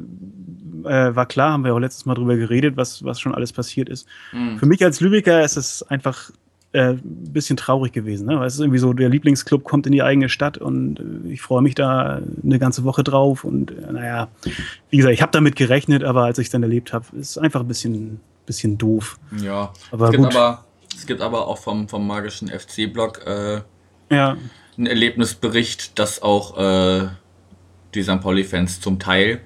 äh, 0.84 1.16
war 1.16 1.26
klar, 1.26 1.54
haben 1.54 1.64
wir 1.64 1.74
auch 1.74 1.80
letztes 1.80 2.06
Mal 2.06 2.16
drüber 2.16 2.36
geredet, 2.36 2.78
was, 2.78 3.04
was 3.04 3.20
schon 3.20 3.34
alles 3.34 3.54
passiert 3.54 3.90
ist. 3.90 4.08
Mhm. 4.34 4.60
Für 4.60 4.66
mich 4.66 4.84
als 4.84 5.00
Lübecker 5.00 5.44
ist 5.44 5.56
es 5.58 5.84
einfach 5.84 6.32
äh, 6.78 6.92
ein 6.92 7.34
bisschen 7.34 7.58
traurig 7.58 7.92
gewesen. 7.92 8.28
Ne? 8.28 8.40
Weil 8.40 8.48
es 8.48 8.54
ist 8.54 8.60
irgendwie 8.60 8.80
so, 8.80 8.94
der 8.94 9.10
Lieblingsclub 9.10 9.64
kommt 9.64 9.88
in 9.88 9.92
die 9.92 10.04
eigene 10.04 10.30
Stadt 10.30 10.58
und 10.58 11.00
äh, 11.00 11.32
ich 11.32 11.42
freue 11.42 11.62
mich 11.62 11.76
da 11.76 12.22
eine 12.44 12.60
ganze 12.60 12.84
Woche 12.84 13.04
drauf. 13.04 13.44
Und 13.44 13.72
äh, 13.72 13.92
naja, 13.92 14.28
wie 14.90 14.98
gesagt, 14.98 15.14
ich 15.14 15.22
habe 15.22 15.32
damit 15.32 15.56
gerechnet, 15.56 16.04
aber 16.04 16.26
als 16.26 16.38
ich 16.38 16.48
es 16.48 16.52
dann 16.52 16.64
erlebt 16.64 16.94
habe, 16.94 17.06
ist 17.20 17.32
es 17.32 17.38
einfach 17.38 17.62
ein 17.62 17.68
bisschen, 17.68 18.20
bisschen 18.46 18.78
doof. 18.78 19.20
Ja, 19.42 19.74
Aber 19.92 20.06
es, 20.06 20.12
gibt 20.12 20.24
gut. 20.24 20.36
aber, 20.36 20.66
es 20.96 21.06
gibt 21.08 21.22
aber 21.22 21.48
auch 21.48 21.58
vom, 21.58 21.90
vom 21.90 22.06
magischen 22.06 22.48
FC-Blog 22.48 23.26
äh, 23.26 23.62
Ja, 24.10 24.38
einen 24.78 24.86
Erlebnisbericht, 24.86 25.98
dass 25.98 26.22
auch 26.22 26.56
die 27.96 28.04
St. 28.04 28.22
Pauli-Fans 28.22 28.80
zum 28.80 29.00
Teil, 29.00 29.42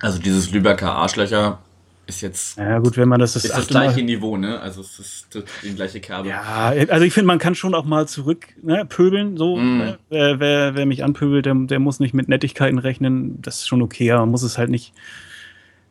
also 0.00 0.18
dieses 0.18 0.50
Lübecker 0.50 0.92
Arschlöcher, 0.92 1.60
ist 2.08 2.22
jetzt 2.22 2.56
naja, 2.58 2.78
gut, 2.78 2.96
wenn 2.96 3.08
man 3.08 3.20
das 3.20 3.34
das, 3.34 3.44
ist 3.44 3.50
das 3.52 3.60
achte 3.64 3.74
Mal- 3.74 3.82
gleiche 3.84 4.02
Niveau, 4.02 4.36
ne? 4.36 4.58
Also 4.60 4.80
es 4.80 4.98
ist 4.98 5.26
das, 5.34 5.44
die 5.62 5.74
gleiche 5.74 6.00
Kerbe. 6.00 6.28
Ja, 6.30 6.72
also 6.88 7.04
ich 7.04 7.12
finde, 7.12 7.26
man 7.26 7.38
kann 7.38 7.54
schon 7.54 7.74
auch 7.74 7.84
mal 7.84 8.08
zurück 8.08 8.46
ne, 8.62 8.84
pöbeln. 8.86 9.36
So, 9.36 9.56
Mm. 9.56 9.78
ne? 9.78 9.98
wer, 10.08 10.40
wer, 10.40 10.74
wer 10.74 10.86
mich 10.86 11.04
anpöbelt, 11.04 11.44
der, 11.46 11.54
der 11.54 11.78
muss 11.78 12.00
nicht 12.00 12.14
mit 12.14 12.28
Nettigkeiten 12.28 12.78
rechnen. 12.78 13.40
Das 13.42 13.56
ist 13.60 13.68
schon 13.68 13.82
okay, 13.82 14.10
aber 14.10 14.22
man 14.22 14.30
muss 14.30 14.42
es 14.42 14.56
halt 14.58 14.70
nicht. 14.70 14.92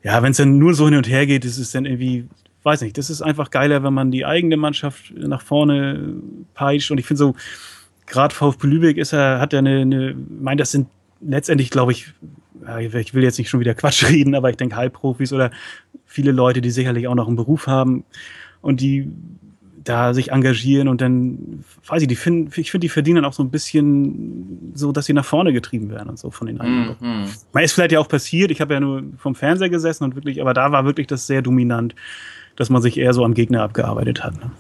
Ja, 0.04 0.22
wenn 0.24 0.32
es 0.32 0.38
dann 0.38 0.58
nur 0.58 0.74
so 0.74 0.86
hin 0.86 0.96
und 0.98 1.08
her 1.08 1.26
geht, 1.28 1.46
ist 1.46 1.58
es 1.60 1.72
dann 1.72 1.86
irgendwie, 1.86 2.28
weiß 2.64 2.82
nicht, 2.82 2.98
das 2.98 3.10
ist 3.10 3.22
einfach 3.22 3.52
geiler, 3.52 3.84
wenn 3.84 3.94
man 3.94 4.10
die 4.12 4.26
eigene 4.26 4.58
Mannschaft 4.58 5.14
nach 5.16 5.42
vorne 5.42 6.14
peitscht. 6.56 6.90
Und 6.92 6.98
ich 7.00 7.06
finde 7.06 7.20
so, 7.20 7.36
gerade 8.08 8.34
VfB 8.34 8.68
Lübeck 8.68 8.98
ist 8.98 9.14
er, 9.14 9.40
hat 9.40 9.54
ja 9.54 9.60
eine, 9.60 9.82
eine, 9.82 10.10
ich 10.12 10.16
meine, 10.42 10.58
das 10.60 10.72
sind 10.72 10.88
letztendlich, 11.22 11.70
glaube 11.72 11.92
ich, 11.92 12.08
ja, 12.08 12.12
ich 12.80 13.14
will 13.14 13.24
jetzt 13.24 13.38
nicht 13.38 13.50
schon 13.50 13.60
wieder 13.60 13.76
Quatsch 13.76 14.04
reden, 14.10 14.36
aber 14.36 14.50
ich 14.50 14.58
denke 14.58 14.76
Halbprofis 14.76 15.34
oder 15.34 15.52
viele 16.06 16.32
Leute, 16.32 16.62
die 16.62 16.72
sicherlich 16.72 17.08
auch 17.08 17.16
noch 17.16 17.28
einen 17.28 17.36
Beruf 17.36 17.68
haben 17.68 18.04
und 18.62 18.82
die 18.82 19.10
da 19.88 20.14
sich 20.14 20.32
engagieren 20.32 20.88
und 20.88 21.00
dann, 21.00 21.64
weiß 21.86 22.02
ich, 22.02 22.08
die 22.08 22.16
finden, 22.16 22.52
ich 22.60 22.72
finde, 22.72 22.86
die 22.86 22.90
verdienen 22.90 23.24
auch 23.24 23.34
so 23.34 23.42
ein 23.42 23.50
bisschen 23.50 24.74
so, 24.74 24.92
dass 24.92 25.06
sie 25.06 25.14
nach 25.14 25.26
vorne 25.26 25.54
getrieben 25.54 25.90
werden 25.90 26.10
und 26.10 26.20
so 26.20 26.30
von 26.30 26.48
den 26.48 26.60
eigenen. 26.60 26.96
Mhm. 27.00 27.26
Man 27.54 27.64
ist 27.64 27.74
vielleicht 27.74 27.94
ja 27.94 28.00
auch 28.00 28.10
passiert, 28.10 28.52
ich 28.52 28.60
habe 28.60 28.74
ja 28.74 28.80
nur 28.80 29.04
vom 29.18 29.34
Fernseher 29.34 29.70
gesessen 29.70 30.04
und 30.04 30.16
wirklich, 30.16 30.42
aber 30.42 30.54
da 30.54 30.72
war 30.72 30.86
wirklich 30.86 31.08
das 31.08 31.26
sehr 31.26 31.42
dominant, 31.42 31.96
dass 32.58 32.70
man 32.70 32.82
sich 32.82 32.98
eher 32.98 33.14
so 33.14 33.24
am 33.24 33.34
Gegner 33.34 33.64
abgearbeitet 33.64 34.24
hat. 34.24 34.36
Ne? 34.36 34.52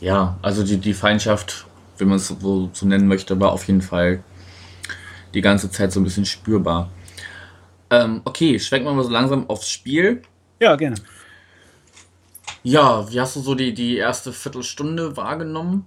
Ja, 0.00 0.36
also 0.42 0.64
die, 0.64 0.78
die 0.78 0.94
Feindschaft, 0.94 1.66
wenn 1.98 2.08
man 2.08 2.16
es 2.16 2.28
so, 2.28 2.70
so 2.72 2.86
nennen 2.86 3.06
möchte, 3.06 3.38
war 3.38 3.52
auf 3.52 3.68
jeden 3.68 3.82
Fall 3.82 4.24
die 5.34 5.40
ganze 5.40 5.70
Zeit 5.70 5.92
so 5.92 6.00
ein 6.00 6.04
bisschen 6.04 6.26
spürbar. 6.26 6.90
Ähm, 7.92 8.22
okay, 8.24 8.58
schwenken 8.58 8.88
wir 8.88 8.94
mal 8.94 9.04
so 9.04 9.10
langsam 9.10 9.48
aufs 9.50 9.68
Spiel. 9.70 10.22
Ja, 10.60 10.76
gerne. 10.76 10.96
Ja, 12.62 13.10
wie 13.12 13.20
hast 13.20 13.36
du 13.36 13.40
so 13.40 13.54
die, 13.54 13.74
die 13.74 13.96
erste 13.98 14.32
Viertelstunde 14.32 15.16
wahrgenommen? 15.16 15.84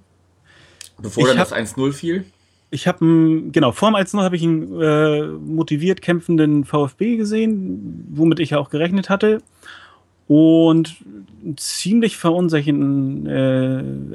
Bevor 1.01 1.23
Ich 1.23 1.29
dann 1.29 1.39
hab- 1.39 1.49
das 1.49 1.57
1-0 1.57 1.91
fiel? 1.93 2.25
ich 2.71 2.87
habe 2.87 3.43
genau, 3.51 3.71
vorm 3.71 3.95
1-0 3.95 4.21
habe 4.21 4.35
ich 4.35 4.43
einen 4.43 4.81
äh, 4.81 5.23
motiviert 5.27 6.01
kämpfenden 6.01 6.65
VfB 6.65 7.15
gesehen, 7.17 8.05
womit 8.11 8.39
ich 8.39 8.51
ja 8.51 8.59
auch 8.59 8.69
gerechnet 8.69 9.09
hatte. 9.09 9.41
Und 10.27 10.95
einen 11.43 11.57
ziemlich 11.57 12.17
verunsichernden 12.17 13.27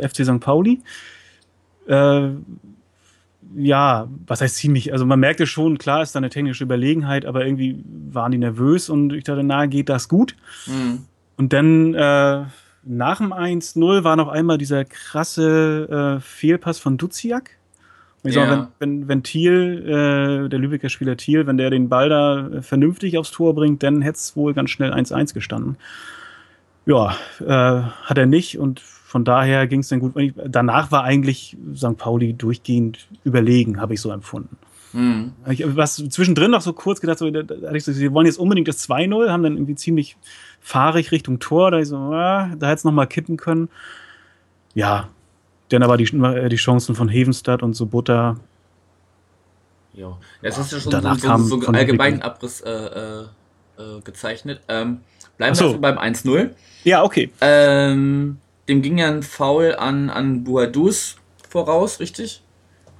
äh, 0.00 0.08
FC 0.08 0.24
St. 0.26 0.40
Pauli. 0.40 0.80
Äh, 1.86 2.30
ja, 3.56 4.08
was 4.26 4.40
heißt 4.40 4.56
ziemlich? 4.56 4.92
Also 4.92 5.06
man 5.06 5.20
merkte 5.20 5.46
schon, 5.46 5.78
klar 5.78 6.02
ist 6.02 6.14
da 6.14 6.18
eine 6.18 6.30
technische 6.30 6.64
Überlegenheit, 6.64 7.26
aber 7.26 7.44
irgendwie 7.44 7.82
waren 8.10 8.32
die 8.32 8.38
nervös 8.38 8.88
und 8.88 9.12
ich 9.12 9.24
dachte, 9.24 9.42
na, 9.42 9.66
geht 9.66 9.88
das 9.88 10.08
gut? 10.08 10.36
Mhm. 10.66 11.06
Und 11.36 11.52
dann 11.52 11.94
äh, 11.94 12.44
nach 12.84 13.18
dem 13.18 13.32
1-0 13.32 14.04
war 14.04 14.16
noch 14.16 14.28
einmal 14.28 14.58
dieser 14.58 14.84
krasse 14.84 16.18
äh, 16.18 16.20
Fehlpass 16.20 16.78
von 16.78 16.96
Duziak. 16.96 17.50
Ich 18.22 18.34
ja. 18.34 18.46
sag, 18.46 18.68
wenn, 18.78 19.00
wenn, 19.00 19.08
wenn 19.08 19.22
Thiel, 19.22 19.84
äh, 19.86 20.48
der 20.48 20.58
Lübecker 20.58 20.90
Spieler 20.90 21.16
Thiel, 21.16 21.46
wenn 21.46 21.56
der 21.56 21.70
den 21.70 21.88
Ball 21.88 22.08
da 22.08 22.48
äh, 22.48 22.62
vernünftig 22.62 23.16
aufs 23.16 23.30
Tor 23.30 23.54
bringt, 23.54 23.82
dann 23.82 24.02
hätte 24.02 24.16
es 24.16 24.36
wohl 24.36 24.52
ganz 24.52 24.70
schnell 24.70 24.92
1-1 24.92 25.32
gestanden. 25.32 25.76
Ja, 26.86 27.16
äh, 27.40 27.82
hat 28.04 28.18
er 28.18 28.26
nicht 28.26 28.58
und 28.58 28.82
von 29.10 29.24
daher 29.24 29.66
ging 29.66 29.80
es 29.80 29.88
dann 29.88 29.98
gut. 29.98 30.14
Danach 30.36 30.92
war 30.92 31.02
eigentlich 31.02 31.56
St. 31.74 31.96
Pauli 31.96 32.32
durchgehend 32.32 33.08
überlegen, 33.24 33.80
habe 33.80 33.94
ich 33.94 34.00
so 34.00 34.12
empfunden. 34.12 34.56
Mhm. 34.92 35.32
Ich, 35.48 35.64
was 35.76 35.96
zwischendrin 35.96 36.52
noch 36.52 36.60
so 36.60 36.72
kurz 36.72 37.00
gedacht, 37.00 37.18
so, 37.18 37.28
da, 37.28 37.42
da 37.42 37.80
so, 37.80 37.90
sie 37.90 38.12
wollen 38.12 38.26
jetzt 38.26 38.38
unbedingt 38.38 38.68
das 38.68 38.88
2-0, 38.88 39.28
haben 39.28 39.42
dann 39.42 39.54
irgendwie 39.54 39.74
ziemlich 39.74 40.16
fahrig 40.60 41.10
Richtung 41.10 41.40
Tor, 41.40 41.72
da 41.72 41.80
ich 41.80 41.88
so, 41.88 41.96
ah, 41.96 42.54
da 42.56 42.68
hätte 42.68 42.76
es 42.76 42.84
nochmal 42.84 43.08
kippen 43.08 43.36
können. 43.36 43.68
Ja, 44.74 45.08
dann 45.70 45.82
aber 45.82 45.96
die, 45.96 46.04
äh, 46.16 46.48
die 46.48 46.54
Chancen 46.54 46.94
von 46.94 47.08
Hevenstadt 47.08 47.64
und 47.64 47.74
so 47.74 47.86
Butter. 47.86 48.36
Ja, 49.92 50.16
jetzt 50.40 50.56
hast 50.56 50.70
du 50.70 50.78
schon 50.78 50.92
so, 50.92 51.00
so, 51.00 51.36
so, 51.36 51.46
so 51.46 51.66
einen 51.66 51.74
allgemeinen 51.74 52.22
Abriss 52.22 52.60
äh, 52.60 52.70
äh, 52.70 53.22
äh, 53.76 54.00
gezeichnet. 54.04 54.60
Ähm, 54.68 55.00
bleiben 55.36 55.58
wir 55.58 55.68
so. 55.68 55.78
beim 55.80 55.98
1-0. 55.98 56.50
Ja, 56.84 57.02
okay. 57.02 57.32
Ähm, 57.40 58.38
dem 58.70 58.82
ging 58.82 58.98
ja 58.98 59.08
ein 59.08 59.24
Foul 59.24 59.74
an, 59.74 60.10
an 60.10 60.44
Buadus 60.44 61.16
voraus, 61.48 61.98
richtig? 61.98 62.42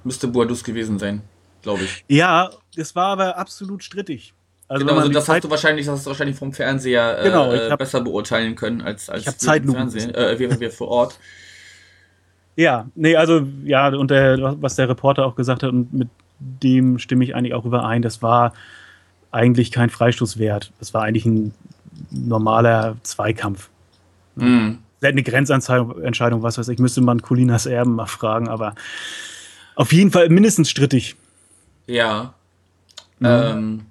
Müsste 0.03 0.27
Buadus 0.27 0.65
gewesen 0.65 0.99
sein, 0.99 1.21
glaube 1.61 1.83
ich. 1.83 2.03
Ja, 2.09 2.49
es 2.75 2.93
war 2.95 3.07
aber 3.07 3.37
absolut 3.37 3.81
strittig. 3.81 4.33
Also, 4.67 4.85
genau, 4.85 4.97
also 4.97 5.11
das 5.11 5.25
Zeit 5.25 5.35
hast 5.35 5.43
du 5.45 5.49
wahrscheinlich, 5.49 5.85
das 5.85 5.95
hast 5.95 6.05
du 6.05 6.09
wahrscheinlich 6.09 6.35
vom 6.35 6.51
Fernseher 6.51 7.19
äh, 7.19 7.23
genau, 7.23 7.51
hab, 7.51 7.79
besser 7.79 8.01
beurteilen 8.01 8.55
können 8.55 8.81
als 8.81 9.09
als 9.09 9.27
ich 9.27 9.37
Zeit 9.37 9.65
Fernsehen, 9.65 10.13
äh, 10.13 10.37
wir, 10.39 10.59
wir 10.59 10.71
vor 10.71 10.89
Ort. 10.89 11.19
Ja, 12.57 12.87
nee, 12.95 13.15
also 13.15 13.47
ja, 13.63 13.87
und 13.89 14.11
der, 14.11 14.57
was 14.61 14.75
der 14.75 14.89
Reporter 14.89 15.25
auch 15.25 15.35
gesagt 15.35 15.63
hat, 15.63 15.71
und 15.71 15.93
mit 15.93 16.09
dem 16.39 16.99
stimme 16.99 17.23
ich 17.23 17.33
eigentlich 17.33 17.53
auch 17.53 17.65
überein, 17.65 18.01
das 18.01 18.21
war 18.21 18.53
eigentlich 19.31 19.71
kein 19.71 19.89
Freistoß 19.89 20.37
wert. 20.37 20.73
Das 20.79 20.93
war 20.93 21.03
eigentlich 21.03 21.25
ein 21.25 21.53
normaler 22.09 22.97
Zweikampf. 23.03 23.69
Mhm 24.35 24.79
eine 25.09 25.23
Grenzentscheidung, 25.23 26.43
was 26.43 26.57
weiß 26.57 26.67
ich, 26.69 26.79
müsste 26.79 27.01
man 27.01 27.21
Colinas 27.21 27.65
Erben 27.65 27.95
mal 27.95 28.05
fragen, 28.05 28.47
aber 28.47 28.75
auf 29.75 29.93
jeden 29.93 30.11
Fall 30.11 30.29
mindestens 30.29 30.69
strittig. 30.69 31.15
Ja. 31.87 32.33
Mhm. 33.19 33.27
Ähm, 33.27 33.85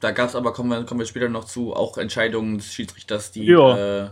da 0.00 0.12
gab 0.12 0.28
es 0.28 0.34
aber, 0.34 0.52
kommen 0.52 0.70
wir, 0.70 0.84
kommen 0.84 1.00
wir 1.00 1.06
später 1.06 1.28
noch 1.28 1.44
zu, 1.44 1.74
auch 1.74 1.98
Entscheidungen 1.98 2.58
des 2.58 2.72
Schiedsrichters, 2.72 3.32
die 3.32 3.50
äh, 3.50 4.08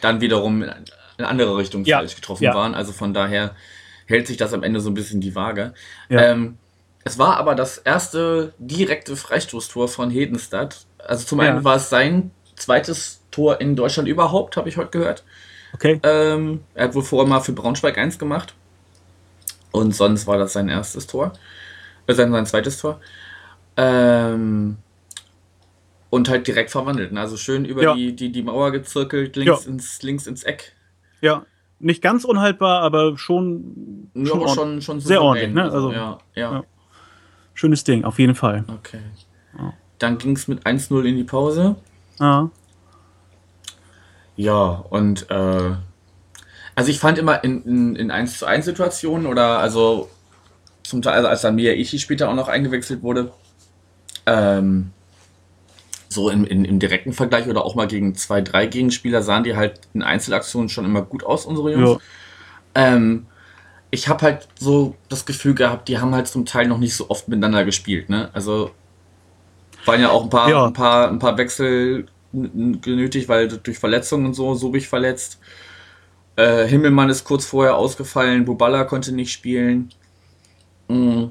dann 0.00 0.20
wiederum 0.20 0.62
in 0.62 0.70
eine 1.18 1.28
andere 1.28 1.56
Richtung 1.56 1.84
ja. 1.84 2.02
getroffen 2.02 2.44
ja. 2.44 2.54
waren. 2.54 2.74
Also 2.74 2.92
von 2.92 3.14
daher 3.14 3.54
hält 4.06 4.26
sich 4.26 4.36
das 4.36 4.52
am 4.52 4.62
Ende 4.62 4.80
so 4.80 4.90
ein 4.90 4.94
bisschen 4.94 5.20
die 5.20 5.34
Waage. 5.34 5.72
Ähm, 6.10 6.58
es 7.04 7.18
war 7.18 7.38
aber 7.38 7.54
das 7.54 7.78
erste 7.78 8.52
direkte 8.58 9.16
Freistoßtor 9.16 9.88
von 9.88 10.10
Hedenstadt. 10.10 10.86
Also 10.98 11.24
zum 11.24 11.40
einen 11.40 11.64
war 11.64 11.76
es 11.76 11.88
sein 11.88 12.30
zweites 12.56 13.20
Tor 13.30 13.60
in 13.60 13.76
Deutschland 13.76 14.08
überhaupt, 14.08 14.56
habe 14.56 14.68
ich 14.68 14.76
heute 14.76 14.90
gehört. 14.90 15.24
Okay. 15.76 16.00
Ähm, 16.02 16.60
er 16.74 16.84
hat 16.84 16.94
wohl 16.94 17.02
vorher 17.02 17.28
mal 17.28 17.40
für 17.40 17.52
Braunschweig 17.52 17.98
1 17.98 18.18
gemacht. 18.18 18.54
Und 19.72 19.94
sonst 19.94 20.26
war 20.26 20.38
das 20.38 20.54
sein 20.54 20.70
erstes 20.70 21.06
Tor. 21.06 21.34
Äh, 22.06 22.14
sein, 22.14 22.32
sein 22.32 22.46
zweites 22.46 22.78
Tor. 22.78 22.98
Ähm, 23.76 24.78
und 26.08 26.30
halt 26.30 26.46
direkt 26.46 26.70
verwandelt. 26.70 27.12
Ne? 27.12 27.20
Also 27.20 27.36
schön 27.36 27.66
über 27.66 27.82
ja. 27.82 27.94
die, 27.94 28.16
die, 28.16 28.32
die 28.32 28.42
Mauer 28.42 28.72
gezirkelt, 28.72 29.36
links, 29.36 29.66
ja. 29.66 29.70
ins, 29.70 30.00
links 30.02 30.26
ins 30.26 30.44
Eck. 30.44 30.72
Ja, 31.20 31.44
nicht 31.78 32.00
ganz 32.00 32.24
unhaltbar, 32.24 32.80
aber 32.80 33.18
schon, 33.18 34.10
ja, 34.14 34.26
schon, 34.26 34.48
schon, 34.48 34.82
schon 34.82 35.00
sehr 35.00 35.20
ordentlich. 35.20 35.52
Ne? 35.52 35.70
Also, 35.70 35.92
ja, 35.92 36.18
ja. 36.34 36.64
Schönes 37.52 37.84
Ding, 37.84 38.04
auf 38.04 38.18
jeden 38.18 38.34
Fall. 38.34 38.64
Okay. 38.68 39.00
Dann 39.98 40.16
ging 40.16 40.36
es 40.36 40.48
mit 40.48 40.66
1-0 40.66 41.04
in 41.04 41.16
die 41.16 41.24
Pause. 41.24 41.76
Ja. 42.18 42.50
Ja, 44.36 44.84
und 44.90 45.30
äh, 45.30 45.72
also 46.74 46.90
ich 46.90 46.98
fand 46.98 47.18
immer 47.18 47.42
in, 47.42 47.64
in, 47.64 47.96
in 47.96 48.10
1 48.10 48.38
zu 48.38 48.46
1 48.46 48.64
Situationen 48.64 49.26
oder 49.26 49.58
also 49.58 50.10
zum 50.82 51.02
Teil, 51.02 51.14
also 51.14 51.28
als 51.28 51.40
dann 51.40 51.56
Miyaichi 51.56 51.98
später 51.98 52.28
auch 52.28 52.34
noch 52.34 52.48
eingewechselt 52.48 53.02
wurde, 53.02 53.32
ähm, 54.26 54.92
so 56.08 56.28
in, 56.30 56.44
in, 56.44 56.64
im 56.64 56.78
direkten 56.78 57.12
Vergleich 57.12 57.48
oder 57.48 57.64
auch 57.64 57.74
mal 57.74 57.86
gegen 57.86 58.14
zwei, 58.14 58.40
drei 58.40 58.66
Gegenspieler 58.66 59.22
sahen 59.22 59.44
die 59.44 59.56
halt 59.56 59.80
in 59.94 60.02
Einzelaktionen 60.02 60.68
schon 60.68 60.84
immer 60.84 61.02
gut 61.02 61.24
aus, 61.24 61.46
unsere 61.46 61.72
Jungs. 61.72 61.90
Ja. 61.90 62.94
Ähm, 62.94 63.26
ich 63.90 64.08
habe 64.08 64.22
halt 64.22 64.48
so 64.58 64.94
das 65.08 65.26
Gefühl 65.26 65.54
gehabt, 65.54 65.88
die 65.88 65.98
haben 65.98 66.14
halt 66.14 66.28
zum 66.28 66.44
Teil 66.44 66.68
noch 66.68 66.78
nicht 66.78 66.94
so 66.94 67.08
oft 67.08 67.28
miteinander 67.28 67.64
gespielt. 67.64 68.08
Ne? 68.08 68.30
Also 68.32 68.70
waren 69.86 70.00
ja 70.00 70.10
auch 70.10 70.24
ein 70.24 70.30
paar, 70.30 70.50
ja. 70.50 70.66
ein 70.66 70.72
paar, 70.72 71.08
ein 71.08 71.18
paar 71.18 71.38
Wechsel 71.38 72.06
genötigt, 72.80 73.28
weil 73.28 73.48
durch 73.48 73.78
Verletzungen 73.78 74.26
und 74.26 74.34
so, 74.34 74.54
so 74.54 74.70
bin 74.70 74.80
ich 74.80 74.88
verletzt. 74.88 75.38
Äh, 76.36 76.66
Himmelmann 76.66 77.08
ist 77.08 77.24
kurz 77.24 77.46
vorher 77.46 77.76
ausgefallen, 77.76 78.44
Bubala 78.44 78.84
konnte 78.84 79.12
nicht 79.12 79.32
spielen. 79.32 79.90
Mhm. 80.88 81.30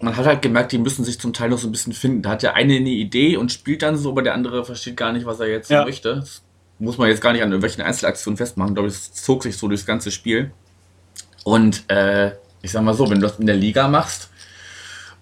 Man 0.00 0.16
hat 0.16 0.26
halt 0.26 0.42
gemerkt, 0.42 0.72
die 0.72 0.78
müssen 0.78 1.04
sich 1.04 1.18
zum 1.18 1.32
Teil 1.32 1.48
noch 1.48 1.58
so 1.58 1.68
ein 1.68 1.72
bisschen 1.72 1.92
finden. 1.92 2.22
Da 2.22 2.30
hat 2.30 2.42
der 2.42 2.54
eine 2.54 2.76
eine 2.76 2.90
Idee 2.90 3.36
und 3.36 3.52
spielt 3.52 3.82
dann 3.82 3.96
so, 3.96 4.10
aber 4.10 4.22
der 4.22 4.34
andere 4.34 4.64
versteht 4.64 4.96
gar 4.96 5.12
nicht, 5.12 5.24
was 5.24 5.40
er 5.40 5.48
jetzt 5.48 5.70
ja. 5.70 5.84
möchte. 5.84 6.16
Das 6.16 6.42
muss 6.78 6.98
man 6.98 7.08
jetzt 7.08 7.22
gar 7.22 7.32
nicht 7.32 7.42
an 7.42 7.48
irgendwelchen 7.48 7.82
Einzelaktionen 7.82 8.36
festmachen. 8.36 8.72
Ich 8.72 8.74
glaube, 8.74 8.88
es 8.88 9.12
zog 9.14 9.42
sich 9.42 9.56
so 9.56 9.68
durchs 9.68 9.86
ganze 9.86 10.10
Spiel. 10.10 10.50
Und 11.44 11.84
äh, 11.88 12.32
ich 12.60 12.72
sag 12.72 12.82
mal 12.82 12.94
so, 12.94 13.08
wenn 13.08 13.20
du 13.20 13.26
das 13.26 13.38
in 13.38 13.46
der 13.46 13.56
Liga 13.56 13.88
machst 13.88 14.30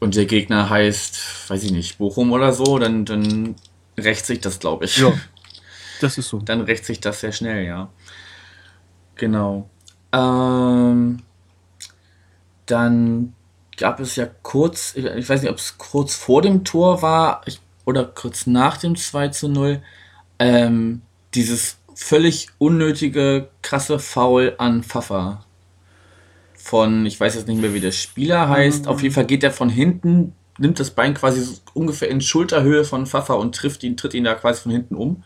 und 0.01 0.17
der 0.17 0.27
Gegner 0.27 0.71
heißt, 0.71 1.51
weiß 1.51 1.63
ich 1.63 1.71
nicht, 1.71 1.99
Bochum 1.99 2.33
oder 2.33 2.53
so, 2.53 2.79
dann, 2.79 3.05
dann 3.05 3.55
rächt 3.99 4.27
sich 4.27 4.41
das, 4.41 4.59
glaube 4.59 4.85
ich. 4.87 4.99
Ja, 4.99 5.13
das 6.01 6.19
ist 6.19 6.29
so. 6.29 6.39
Dann 6.39 6.63
rächt 6.63 6.85
sich 6.85 7.01
das 7.01 7.21
sehr 7.21 7.33
schnell, 7.33 7.65
ja. 7.65 7.91
Genau. 9.17 9.69
Ähm, 10.13 11.23
dann 12.67 13.35
gab 13.77 14.01
es 14.01 14.17
ja 14.17 14.27
kurz, 14.43 14.95
ich 14.95 15.29
weiß 15.29 15.43
nicht, 15.43 15.51
ob 15.51 15.59
es 15.59 15.79
kurz 15.79 16.15
vor 16.15 16.43
dem 16.43 16.65
Tor 16.65 17.03
war 17.03 17.43
ich, 17.47 17.61
oder 17.85 18.05
kurz 18.05 18.47
nach 18.47 18.77
dem 18.77 18.97
2 18.97 19.29
zu 19.29 19.49
0, 19.49 19.83
ähm, 20.39 21.03
dieses 21.35 21.79
völlig 21.95 22.49
unnötige, 22.59 23.49
krasse 23.63 23.99
Foul 23.99 24.55
an 24.59 24.83
Pfaffer. 24.83 25.45
Von, 26.55 27.05
ich 27.05 27.21
weiß 27.21 27.35
jetzt 27.35 27.47
nicht 27.47 27.61
mehr, 27.61 27.75
wie 27.75 27.81
der 27.81 27.93
Spieler 27.93 28.49
heißt. 28.49 28.85
Mhm. 28.85 28.89
Auf 28.89 29.03
jeden 29.03 29.15
Fall 29.15 29.27
geht 29.27 29.45
er 29.45 29.53
von 29.53 29.69
hinten 29.69 30.33
nimmt 30.59 30.81
das 30.81 30.91
Bein 30.91 31.15
quasi 31.15 31.43
so 31.43 31.61
ungefähr 31.75 32.09
in 32.09 32.21
Schulterhöhe 32.21 32.85
von 32.85 33.07
Pfaffer 33.07 33.39
und 33.39 33.55
trifft 33.55 33.83
ihn, 33.83 33.97
tritt 33.97 34.15
ihn 34.15 34.25
da 34.25 34.35
quasi 34.35 34.63
von 34.63 34.73
hinten 34.73 34.95
um. 34.95 35.25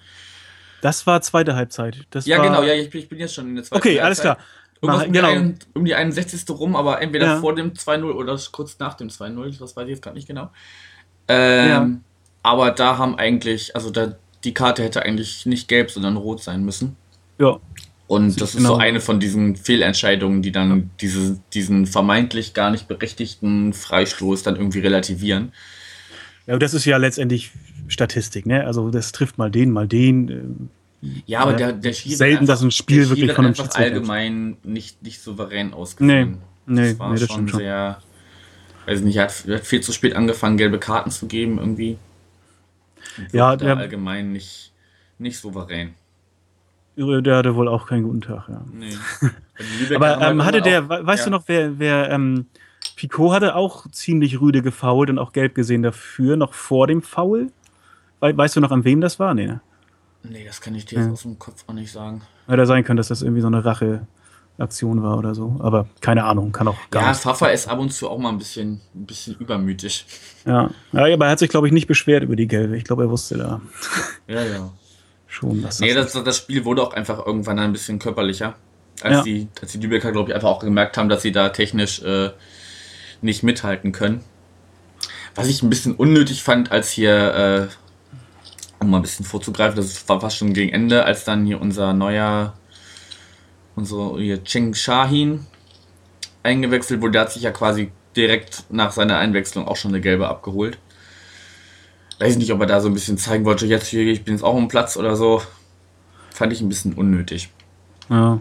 Das 0.81 1.07
war 1.07 1.21
zweite 1.23 1.57
Halbzeit. 1.57 2.07
Das 2.11 2.27
ja, 2.27 2.39
war... 2.39 2.47
genau, 2.47 2.63
ja, 2.63 2.75
ich, 2.75 2.95
ich, 2.95 3.09
bin 3.09 3.19
jetzt 3.19 3.35
schon 3.35 3.49
in 3.49 3.57
der 3.57 3.65
zweiten 3.65 3.81
okay, 3.81 4.01
Halbzeit. 4.01 4.01
Okay, 4.01 4.07
alles 4.07 4.21
klar. 4.21 4.39
Irgendwas 4.81 5.07
um, 5.07 5.13
genau. 5.13 5.35
die 5.35 5.55
um 5.75 5.85
die 5.85 5.95
61. 5.95 6.49
rum, 6.51 6.77
aber 6.77 7.03
entweder 7.03 7.27
ja. 7.27 7.41
vor 7.41 7.55
dem 7.55 7.73
2-0 7.73 8.13
oder 8.13 8.39
kurz 8.53 8.79
nach 8.79 8.95
dem 8.95 9.09
2-0, 9.09 9.59
das 9.59 9.77
weiß 9.77 9.85
ich 9.85 9.91
jetzt 9.91 10.03
gerade 10.03 10.17
nicht 10.17 10.29
genau. 10.29 10.51
Ähm, 11.27 11.69
ja. 11.69 11.91
Aber 12.45 12.71
da 12.71 12.97
haben 12.97 13.19
eigentlich, 13.19 13.75
also 13.75 13.91
da, 13.91 14.15
die 14.45 14.55
Karte 14.55 14.85
hätte 14.85 15.03
eigentlich 15.03 15.47
nicht 15.47 15.69
gelb, 15.69 15.91
sondern 15.91 16.17
rot 16.17 16.43
sein 16.43 16.65
müssen. 16.65 16.97
Ja. 17.39 17.59
Und 18.09 18.41
das 18.41 18.55
ist 18.55 18.63
so 18.63 18.77
eine 18.77 19.01
von 19.01 19.21
diesen 19.21 19.55
Fehlentscheidungen, 19.55 20.41
die 20.41 20.51
dann 20.51 20.91
diese, 20.99 21.39
diesen 21.53 21.87
vermeintlich 21.87 22.55
gar 22.55 22.71
nicht 22.71 22.89
berechtigten 22.89 23.75
Freistoß 23.75 24.43
dann 24.43 24.57
irgendwie 24.57 24.79
relativieren. 24.79 25.53
Ja, 26.47 26.57
das 26.57 26.73
ist 26.73 26.87
ja 26.87 26.97
letztendlich 26.97 27.51
Statistik, 27.87 28.47
ne? 28.47 28.65
Also 28.65 28.91
das 28.91 29.13
trifft 29.13 29.37
mal 29.37 29.51
den, 29.51 29.71
mal 29.71 29.87
den. 29.87 30.71
Ja, 31.27 31.41
aber 31.41 31.53
der, 31.53 31.75
der 31.75 31.93
Schiri 31.93 32.15
selten, 32.15 32.47
dass 32.47 32.63
ein 32.63 32.71
Spiel 32.71 33.11
wirklich 33.11 33.31
von 33.33 33.45
einem 33.45 33.55
Schiedsrichter 33.55 33.81
allgemein 33.81 34.57
nicht, 34.65 35.03
nicht 35.03 35.21
souverän 35.21 35.75
ausgefallen. 35.75 36.39
Nee, 36.67 36.81
nee, 36.81 36.89
das 36.89 36.99
war 36.99 37.13
nee, 37.13 37.21
das 37.21 37.29
schon 37.29 37.49
sehr, 37.49 37.99
weiß 38.87 39.03
nicht, 39.03 39.17
er 39.17 39.25
hat, 39.25 39.45
er 39.47 39.57
hat, 39.57 39.67
viel 39.67 39.83
zu 39.83 39.93
spät 39.93 40.17
angefangen, 40.17 40.57
gelbe 40.57 40.79
Karten 40.79 41.11
zu 41.11 41.27
geben 41.27 41.59
irgendwie. 41.59 41.99
Ja, 43.33 43.55
der 43.55 43.77
allgemein 43.77 44.33
nicht, 44.33 44.73
nicht 45.19 45.39
souverän. 45.39 45.93
Der 46.99 47.37
hatte 47.37 47.55
wohl 47.55 47.69
auch 47.69 47.87
keinen 47.87 48.03
guten 48.03 48.23
Tag, 48.23 48.49
ja. 48.49 48.61
Nee. 48.73 48.97
Aber 49.95 50.21
ähm, 50.21 50.45
hatte 50.45 50.61
der, 50.61 50.89
weißt 50.89 51.21
ja. 51.21 51.25
du 51.27 51.31
noch, 51.31 51.45
wer, 51.47 51.79
wer, 51.79 52.11
ähm, 52.11 52.47
Picot 52.97 53.33
hatte 53.33 53.55
auch 53.55 53.89
ziemlich 53.93 54.41
rüde 54.41 54.61
gefault 54.61 55.09
und 55.09 55.21
auch 55.21 55.33
gelb 55.33 55.55
gesehen 55.55 55.85
dafür, 55.85 56.37
noch 56.37 56.53
vor 56.53 56.89
dem 56.89 57.01
Foul. 57.01 57.53
We 58.21 58.37
weißt 58.37 58.57
du 58.57 58.61
noch, 58.61 58.73
an 58.73 58.83
wem 58.83 59.01
das 59.01 59.21
war? 59.21 59.35
Nee, 59.35 59.47
ne? 59.47 59.61
Nee, 60.25 60.45
das 60.45 60.61
kann 60.61 60.75
ich 60.75 60.85
dir 60.85 60.99
jetzt 60.99 61.13
aus 61.13 61.23
dem 61.23 61.39
Kopf 61.39 61.63
auch 61.69 61.75
nicht 61.75 61.93
sagen. 61.93 62.23
Hätte 62.49 62.67
sein 62.67 62.83
können, 62.83 62.97
dass 62.97 63.07
das 63.07 63.23
irgendwie 63.23 63.41
so 63.41 63.47
eine 63.47 63.65
Rache-Aktion 63.65 65.01
war 65.05 65.17
oder 65.17 65.37
so. 65.37 65.57
Aber 65.61 65.87
keine 66.01 66.25
Ahnung, 66.25 66.51
kann 66.51 66.67
auch 66.67 66.77
gar 66.91 67.05
Ja, 67.05 67.09
nicht. 67.11 67.21
Pfaffer 67.21 67.53
ist 67.53 67.69
ab 67.69 67.79
und 67.79 67.93
zu 67.93 68.11
auch 68.11 68.19
mal 68.19 68.31
ein 68.31 68.39
bisschen, 68.39 68.81
ein 68.97 69.07
bisschen 69.07 69.37
übermütig. 69.37 70.05
Ja. 70.45 70.71
ja, 70.91 71.15
aber 71.15 71.27
er 71.27 71.31
hat 71.31 71.39
sich, 71.39 71.51
glaube 71.51 71.69
ich, 71.69 71.73
nicht 71.73 71.87
beschwert 71.87 72.25
über 72.25 72.35
die 72.35 72.49
gelbe. 72.49 72.77
Ich 72.77 72.83
glaube, 72.83 73.05
er 73.05 73.11
wusste 73.11 73.39
da 73.39 73.61
Ja, 74.27 74.43
ja. 74.43 74.73
Schon, 75.29 75.63
dass 75.63 75.79
Nee, 75.81 75.95
das, 75.95 76.13
das 76.13 76.37
Spiel 76.39 76.65
wurde 76.65 76.83
auch 76.83 76.93
einfach 76.95 77.25
irgendwann 77.25 77.59
ein 77.59 77.73
bisschen 77.73 77.99
körperlicher. 77.99 78.57
Als, 79.03 79.17
Ja. 79.19 79.23
die, 79.23 79.49
als 79.61 79.73
die 79.73 79.79
Lübecker, 79.79 80.11
glaube 80.11 80.31
ich, 80.31 80.35
einfach 80.35 80.49
auch 80.49 80.59
gemerkt 80.61 80.97
haben, 80.97 81.09
dass 81.09 81.23
sie 81.23 81.31
da 81.31 81.51
technisch 81.51 82.03
äh, 82.03 82.31
nicht 83.21 83.43
mithalten 83.45 83.93
können. 83.93 84.25
Was 85.35 85.47
ich 85.47 85.63
ein 85.63 85.71
bisschen 85.71 85.95
unnötig 85.95 86.43
fand, 86.43 86.73
als 86.73 86.91
hier, 86.91 87.69
äh, 87.71 87.75
um 88.81 88.91
mal 88.91 88.99
ein 88.99 89.03
bisschen 89.03 89.25
vorzugreifen, 89.25 89.77
das 89.77 90.09
war 90.09 90.21
fast 90.21 90.37
schon 90.37 90.53
gegen 90.53 90.73
Ende, 90.73 91.05
als 91.05 91.25
dann 91.25 91.47
hier 91.47 91.61
unser 91.61 91.93
neuer, 91.93 92.55
unser 93.77 94.19
hier 94.19 94.43
Cheng 94.43 94.75
Shahin 94.75 95.47
eingewechselt 96.43 97.01
wurde. 97.01 97.13
Der 97.13 97.21
hat 97.23 97.33
sich 97.33 97.43
ja 97.43 97.51
quasi 97.53 97.93
direkt 98.17 98.65
nach 98.71 98.91
seiner 98.91 99.19
Einwechslung 99.19 99.69
auch 99.69 99.77
schon 99.77 99.93
eine 99.93 100.01
gelbe 100.01 100.29
abgeholt. 100.29 100.79
Weiß 102.19 102.37
nicht, 102.37 102.53
ob 102.53 102.61
er 102.61 102.67
da 102.67 102.81
so 102.81 102.89
ein 102.89 102.95
bisschen 102.95 103.19
zeigen 103.19 103.45
wollte, 103.45 103.67
jetzt 103.67 103.87
hier, 103.87 104.03
ich 104.03 104.25
bin 104.25 104.35
jetzt 104.35 104.43
auch 104.43 104.57
am 104.57 104.69
Platz 104.69 104.97
oder 104.97 105.15
so. 105.15 105.43
Fand 106.31 106.53
ich 106.53 106.61
ein 106.61 106.69
bisschen 106.69 106.95
unnötig. 106.95 107.51
Ja. 108.09 108.41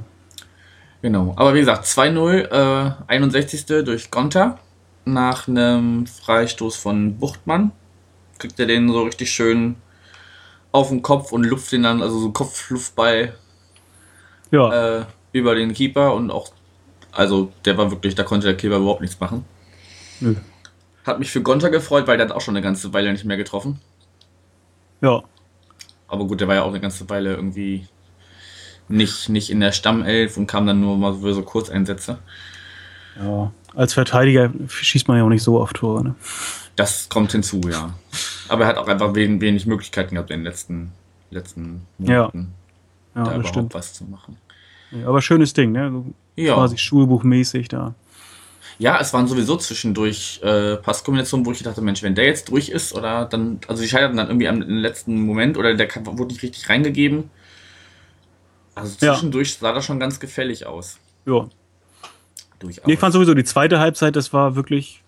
Genau. 1.02 1.34
Aber 1.36 1.54
wie 1.54 1.60
gesagt, 1.60 1.86
2-0, 1.86 2.52
äh, 2.52 2.92
61. 3.08 3.66
durch 3.84 4.10
Gonta. 4.10 4.60
Nach 5.06 5.48
einem 5.48 6.06
Freistoß 6.08 6.76
von 6.76 7.18
Buchtmann. 7.18 7.72
Kriegt 8.40 8.60
er 8.60 8.66
den 8.66 8.90
so 8.90 9.04
richtig 9.04 9.32
schön 9.32 9.76
auf 10.72 10.90
den 10.90 11.02
Kopf 11.02 11.32
und 11.32 11.44
lupft 11.44 11.72
den 11.72 11.84
dann, 11.84 12.02
also 12.02 12.20
so 12.20 12.32
Kopfluftball 12.32 13.34
Ja, 14.52 15.00
äh, 15.00 15.06
über 15.32 15.56
den 15.56 15.74
Keeper 15.74 16.14
und 16.14 16.30
auch, 16.30 16.52
also 17.12 17.52
der 17.66 17.78
war 17.78 17.90
wirklich, 17.90 18.16
da 18.16 18.24
konnte 18.24 18.48
der 18.48 18.58
Keeper 18.58 18.78
überhaupt 18.78 19.02
nichts 19.02 19.20
machen. 19.20 19.46
nö. 20.20 20.36
Hat 21.08 21.20
mich 21.20 21.32
für 21.32 21.42
Gonta 21.42 21.70
gefreut, 21.70 22.06
weil 22.08 22.18
der 22.18 22.28
hat 22.28 22.36
auch 22.36 22.42
schon 22.42 22.56
eine 22.56 22.64
ganze 22.64 22.94
Weile 22.94 23.12
nicht 23.12 23.26
mehr 23.26 23.38
getroffen. 23.38 23.80
ja. 25.02 25.24
Aber 26.10 26.26
gut, 26.26 26.40
der 26.40 26.48
war 26.48 26.56
ja 26.56 26.64
auch 26.64 26.70
eine 26.70 26.80
ganze 26.80 27.10
Weile 27.10 27.34
irgendwie 27.36 27.86
nicht, 28.88 29.28
nicht 29.28 29.50
in 29.50 29.60
der 29.60 29.74
Stammelf 29.74 30.38
und 30.38 30.48
kam 30.48 30.66
dann 30.66 30.80
nur 30.80 30.96
mal 30.98 31.16
für 31.16 31.34
so 31.34 31.42
Kurzeinsätze. 31.42 32.20
Ja. 33.22 33.52
Als 33.76 33.94
Verteidiger 33.94 34.52
schießt 34.70 35.10
man 35.10 35.18
ja 35.18 35.24
auch 35.26 35.30
nicht 35.30 35.44
so 35.44 35.60
oft 35.60 35.76
Tore. 35.76 36.04
Ne? 36.06 36.16
Das 36.78 37.10
kommt 37.10 37.34
hinzu, 37.34 37.60
ja. 37.70 37.94
Aber 38.48 38.64
er 38.64 38.68
hat 38.70 38.78
auch 38.78 38.88
einfach 38.88 39.16
wenig, 39.16 39.42
wenig 39.42 39.66
Möglichkeiten 39.66 40.16
gehabt 40.16 40.32
in 40.32 40.40
den 40.40 40.46
letzten, 40.46 40.94
letzten 41.30 41.86
Ja. 42.00 42.20
Monaten, 42.32 42.54
Ja, 43.14 43.24
da 43.24 43.24
das 43.24 43.28
überhaupt 43.34 43.48
stimmt. 43.50 43.74
was 43.74 43.94
zu 43.94 44.06
machen. 44.06 44.38
Ja, 44.92 45.08
aber 45.10 45.22
schönes 45.22 45.52
Ding, 45.54 45.74
ne? 45.74 45.92
So 45.92 46.06
Ja. 46.42 46.54
Quasi 46.54 46.78
schulbuchmäßig 46.78 47.68
da. 47.68 47.96
Ja, 48.80 49.00
es 49.00 49.12
waren 49.14 49.28
sowieso 49.28 49.58
zwischendurch 49.58 50.40
äh, 50.44 50.76
Passkombinationen, 50.78 51.46
wo 51.46 51.52
ich 51.52 51.64
dachte, 51.64 51.82
Mensch, 51.82 52.04
wenn 52.04 52.14
der 52.14 52.26
jetzt 52.26 52.50
durch 52.50 52.70
ist, 52.70 52.94
oder 52.94 53.26
dann, 53.26 53.60
also 53.68 53.82
die 53.82 53.90
scheiterten 53.90 54.18
dann 54.18 54.28
irgendwie 54.28 54.48
am 54.48 54.62
im 54.62 54.78
letzten 54.78 55.20
Moment 55.20 55.58
oder 55.58 55.74
der 55.74 55.90
wurde 56.06 56.34
nicht 56.34 56.44
richtig 56.44 56.70
reingegeben. 56.70 57.30
Also 58.76 58.96
Ja. 59.04 59.14
zwischendurch 59.14 59.56
sah 59.58 59.74
das 59.74 59.86
schon 59.86 60.00
ganz 60.00 60.20
gefällig 60.20 60.66
aus. 60.68 61.00
Ja. 61.26 61.48
Durchaus. 62.60 62.86
Nee, 62.86 62.94
ich 62.94 63.00
fand 63.00 63.14
sowieso 63.14 63.34
die 63.34 63.44
zweite 63.44 63.80
Halbzeit, 63.80 64.16
das 64.16 64.32
war 64.34 64.56
wirklich 64.56 65.02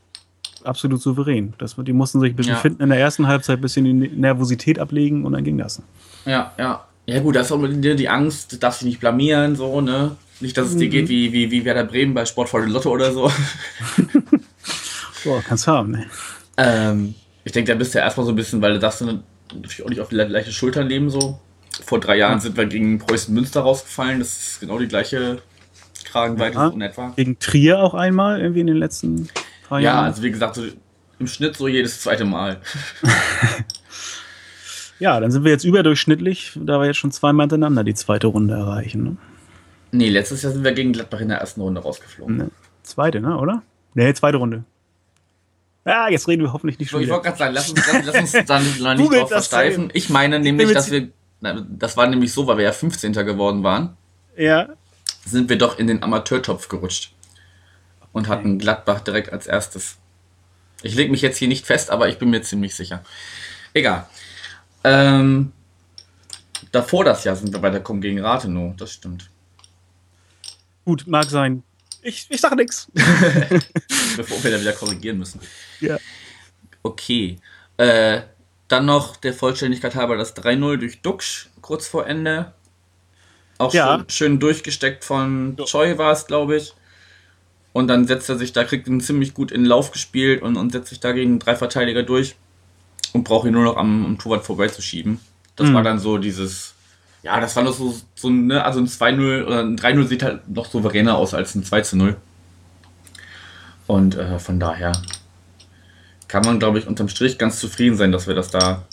absolut 0.64 1.02
souverän. 1.02 1.54
Das, 1.60 1.76
die 1.78 1.94
mussten 1.94 2.20
sich 2.20 2.34
ein 2.34 2.36
bisschen 2.36 2.54
Ja. 2.54 2.60
finden 2.60 2.82
in 2.84 2.90
der 2.90 3.00
ersten 3.00 3.28
Halbzeit, 3.28 3.60
ein 3.60 3.62
bisschen 3.62 3.86
die 3.86 3.94
Nervosität 4.10 4.80
ablegen 4.80 5.26
und 5.26 5.34
dann 5.34 5.44
ging 5.44 5.58
das. 5.58 5.82
Ja, 6.26 6.54
ja. 6.58 6.86
Ja 7.12 7.20
gut, 7.22 7.36
da 7.36 7.42
ist 7.42 7.52
auch 7.52 7.58
mit 7.58 7.84
dir 7.84 7.96
die 7.96 8.08
Angst, 8.10 8.52
du 8.52 8.58
darfst 8.58 8.82
dich 8.82 8.88
nicht 8.88 9.00
blamieren, 9.00 9.56
so, 9.56 9.82
ne? 9.82 10.16
Nicht, 10.42 10.56
dass 10.58 10.68
es 10.68 10.78
dir 10.78 10.86
Mhm. 10.88 10.92
geht 10.92 11.10
wie, 11.10 11.34
wie, 11.34 11.50
wie 11.52 11.66
Werder 11.66 11.84
Bremen 11.84 12.14
bei 12.14 12.24
Sportvoll 12.26 12.70
Lotto 12.70 12.90
oder 12.92 13.12
so. 13.12 13.32
Boah, 15.24 15.42
kannst 15.46 15.68
haben, 15.68 15.92
ne? 15.92 16.06
Ähm, 16.58 17.16
ich 17.44 17.52
denke, 17.52 17.72
da 17.72 17.78
bist 17.78 17.94
du 17.94 17.98
ja 18.00 18.06
erstmal 18.06 18.26
so 18.26 18.32
ein 18.32 18.36
bisschen, 18.36 18.62
weil 18.62 18.74
du 18.74 18.80
darfst 18.80 19.02
dann 19.02 19.24
natürlich 19.54 19.84
auch 19.84 19.90
nicht 19.90 20.00
auf 20.02 20.10
die 20.10 20.16
le- 20.16 20.28
leichte 20.28 20.52
Schulter 20.52 20.84
nehmen, 20.84 21.10
so. 21.10 21.40
Vor 21.86 22.00
drei 22.00 22.18
Jahren 22.18 22.40
sind 22.40 22.56
wir 22.58 22.66
gegen 22.68 23.00
Preußen 23.00 23.34
Münster 23.34 23.62
rausgefallen, 23.62 24.20
das 24.20 24.38
ist 24.38 24.60
genau 24.60 24.78
die 24.80 24.88
gleiche 24.88 25.42
Kragenweite 26.06 26.56
Ja. 26.56 26.68
in 26.70 26.82
etwa. 26.82 27.14
Gegen 27.16 27.40
Trier 27.40 27.80
auch 27.80 27.94
einmal, 27.94 28.40
irgendwie 28.40 28.62
in 28.62 28.68
den 28.68 28.78
letzten 28.78 29.28
paar 29.68 29.80
Ja, 29.80 29.94
Jahren. 29.94 30.06
also 30.06 30.22
wie 30.24 30.32
gesagt, 30.32 30.56
so 30.56 30.64
im 31.20 31.28
Schnitt 31.28 31.56
so 31.58 31.68
jedes 31.68 32.02
zweite 32.02 32.26
Mal. 32.26 32.62
ja, 35.00 35.20
dann 35.20 35.32
sind 35.32 35.44
wir 35.44 35.52
jetzt 35.52 35.64
überdurchschnittlich, 35.64 36.58
da 36.62 36.80
wir 36.80 36.88
jetzt 36.88 36.98
schon 36.98 37.12
zweimal 37.12 37.46
hintereinander 37.46 37.84
die 37.84 37.94
zweite 37.94 38.28
Runde 38.28 38.54
erreichen. 38.54 39.04
Ne? 39.04 39.18
Nee, 39.92 40.10
letztes 40.10 40.44
Jahr 40.44 40.52
sind 40.54 40.64
wir 40.64 40.72
gegen 40.74 40.94
Gladbach 40.94 41.22
in 41.22 41.30
der 41.30 41.40
ersten 41.40 41.62
Runde 41.62 41.82
rausgeflogen. 41.82 42.38
Ne, 42.38 42.52
zweite, 42.84 43.22
ne, 43.22 43.38
oder? 43.38 43.64
Ne, 43.96 44.14
zweite 44.14 44.38
Runde. 44.38 44.64
Ja, 45.86 46.10
jetzt 46.10 46.28
reden 46.28 46.44
wir 46.44 46.54
hoffentlich 46.54 46.78
nicht 46.78 46.90
So, 46.92 46.98
schon 46.98 47.04
ich 47.04 47.10
wollte 47.10 47.24
gerade 47.24 47.38
sagen, 47.38 47.54
lass 47.56 47.70
uns, 47.70 47.82
lass, 47.92 48.06
lass 48.06 48.36
uns 48.36 48.46
dann 48.46 48.64
noch 48.80 48.96
nicht 48.96 49.12
drauf 49.12 49.30
versteifen. 49.30 49.90
Ich 49.94 50.10
meine 50.10 50.40
nämlich, 50.40 50.72
dass 50.72 50.92
wir, 50.92 51.10
na, 51.42 51.66
das 51.68 51.98
war 51.98 52.06
nämlich 52.08 52.32
so, 52.34 52.46
weil 52.46 52.58
wir 52.58 52.66
ja 52.66 52.72
15. 52.72 53.14
geworden 53.14 53.64
waren, 53.64 53.98
Ja, 54.38 54.68
sind 55.26 55.50
wir 55.50 55.58
doch 55.58 55.80
in 55.80 55.88
den 55.88 56.04
Amateurtopf 56.04 56.68
gerutscht. 56.68 57.14
Und 58.12 58.28
hatten 58.28 58.58
Gladbach 58.58 59.02
direkt 59.02 59.32
als 59.32 59.46
erstes. 59.48 59.98
Ich 60.82 60.96
lege 60.96 61.12
mich 61.12 61.22
jetzt 61.22 61.38
hier 61.38 61.48
nicht 61.48 61.66
fest, 61.66 61.92
aber 61.92 62.10
ich 62.10 62.18
bin 62.18 62.30
mir 62.30 62.42
ziemlich 62.42 62.74
sicher. 62.74 63.04
Egal. 63.74 64.08
Ähm, 64.84 65.52
davor 66.72 67.04
das 67.06 67.24
Jahr 67.24 67.36
sind 67.36 67.52
wir 67.54 67.62
weitergekommen 67.62 68.02
gegen 68.02 68.20
Rathenow, 68.20 68.76
das 68.78 68.92
stimmt. 68.94 69.30
gut, 70.86 71.06
mag 71.08 71.26
sein. 71.26 71.64
Ich, 72.02 72.28
ich 72.30 72.40
sage 72.40 72.56
nix. 72.56 72.88
Bevor 74.18 74.44
wir 74.44 74.52
da 74.52 74.62
wieder 74.62 74.74
korrigieren 74.74 75.18
müssen. 75.18 75.40
ja. 75.82 75.98
Okay. 76.82 77.38
Äh, 77.78 78.22
dann 78.70 78.86
noch 78.86 79.18
der 79.18 79.34
Vollständigkeit 79.34 79.96
halber 79.96 80.16
das 80.16 80.36
3-0 80.36 80.78
durch 80.78 81.02
Duxch 81.02 81.50
kurz 81.62 81.88
vor 81.88 82.08
Ende. 82.08 82.54
Auch 83.58 83.74
Ja. 83.74 83.98
schön, 83.98 84.10
schön 84.10 84.40
durchgesteckt 84.40 85.04
von 85.04 85.56
Ja. 85.58 85.66
Choi 85.66 85.98
war 85.98 86.14
es, 86.14 86.26
glaube 86.28 86.56
ich. 86.56 86.74
Und 87.74 87.88
dann 87.90 88.08
setzt 88.08 88.30
er 88.30 88.38
sich 88.38 88.54
da, 88.54 88.64
kriegt 88.64 88.88
ihn 88.88 89.02
ziemlich 89.02 89.34
gut 89.34 89.52
in 89.52 89.62
den 89.64 89.68
Lauf 89.68 89.92
gespielt 89.92 90.42
und, 90.42 90.56
und 90.56 90.72
setzt 90.72 90.90
sich 90.90 91.00
da 91.02 91.12
gegen 91.12 91.40
drei 91.40 91.56
Verteidiger 91.56 92.04
durch 92.04 92.36
und 93.14 93.24
braucht 93.24 93.46
ihn 93.48 93.54
nur 93.54 93.64
noch 93.64 93.78
am, 93.78 94.06
am 94.06 94.18
Torwart 94.18 94.46
vorbeizuschieben. 94.46 95.20
Das 95.56 95.68
Mhm. 95.70 95.74
war 95.74 95.84
dann 95.84 96.00
so 96.00 96.18
dieses, 96.18 96.74
ja, 97.24 97.40
das 97.40 97.56
war 97.56 97.64
noch 97.64 97.74
so, 97.74 97.96
so 98.16 98.30
ne, 98.30 98.64
also 98.64 98.80
ein 98.80 98.88
2-0 98.88 99.46
oder 99.46 99.60
ein 99.62 99.78
3-0 99.78 100.06
sieht 100.08 100.24
halt 100.24 100.48
noch 100.50 100.66
souveräner 100.68 101.18
aus 101.18 101.34
als 101.34 101.56
ein 101.56 101.64
2-0. 101.64 102.16
Und 103.88 104.16
äh, 104.16 104.40
von 104.40 104.60
daher 104.60 104.92
kann 106.28 106.46
man, 106.46 106.60
glaube 106.60 106.80
ich, 106.80 106.88
unterm 106.88 107.10
Strich 107.10 107.38
ganz 107.38 107.60
zufrieden 107.60 107.96
sein, 107.98 108.12
dass 108.12 108.28
wir 108.28 108.36
das 108.36 108.52
da 108.52 108.84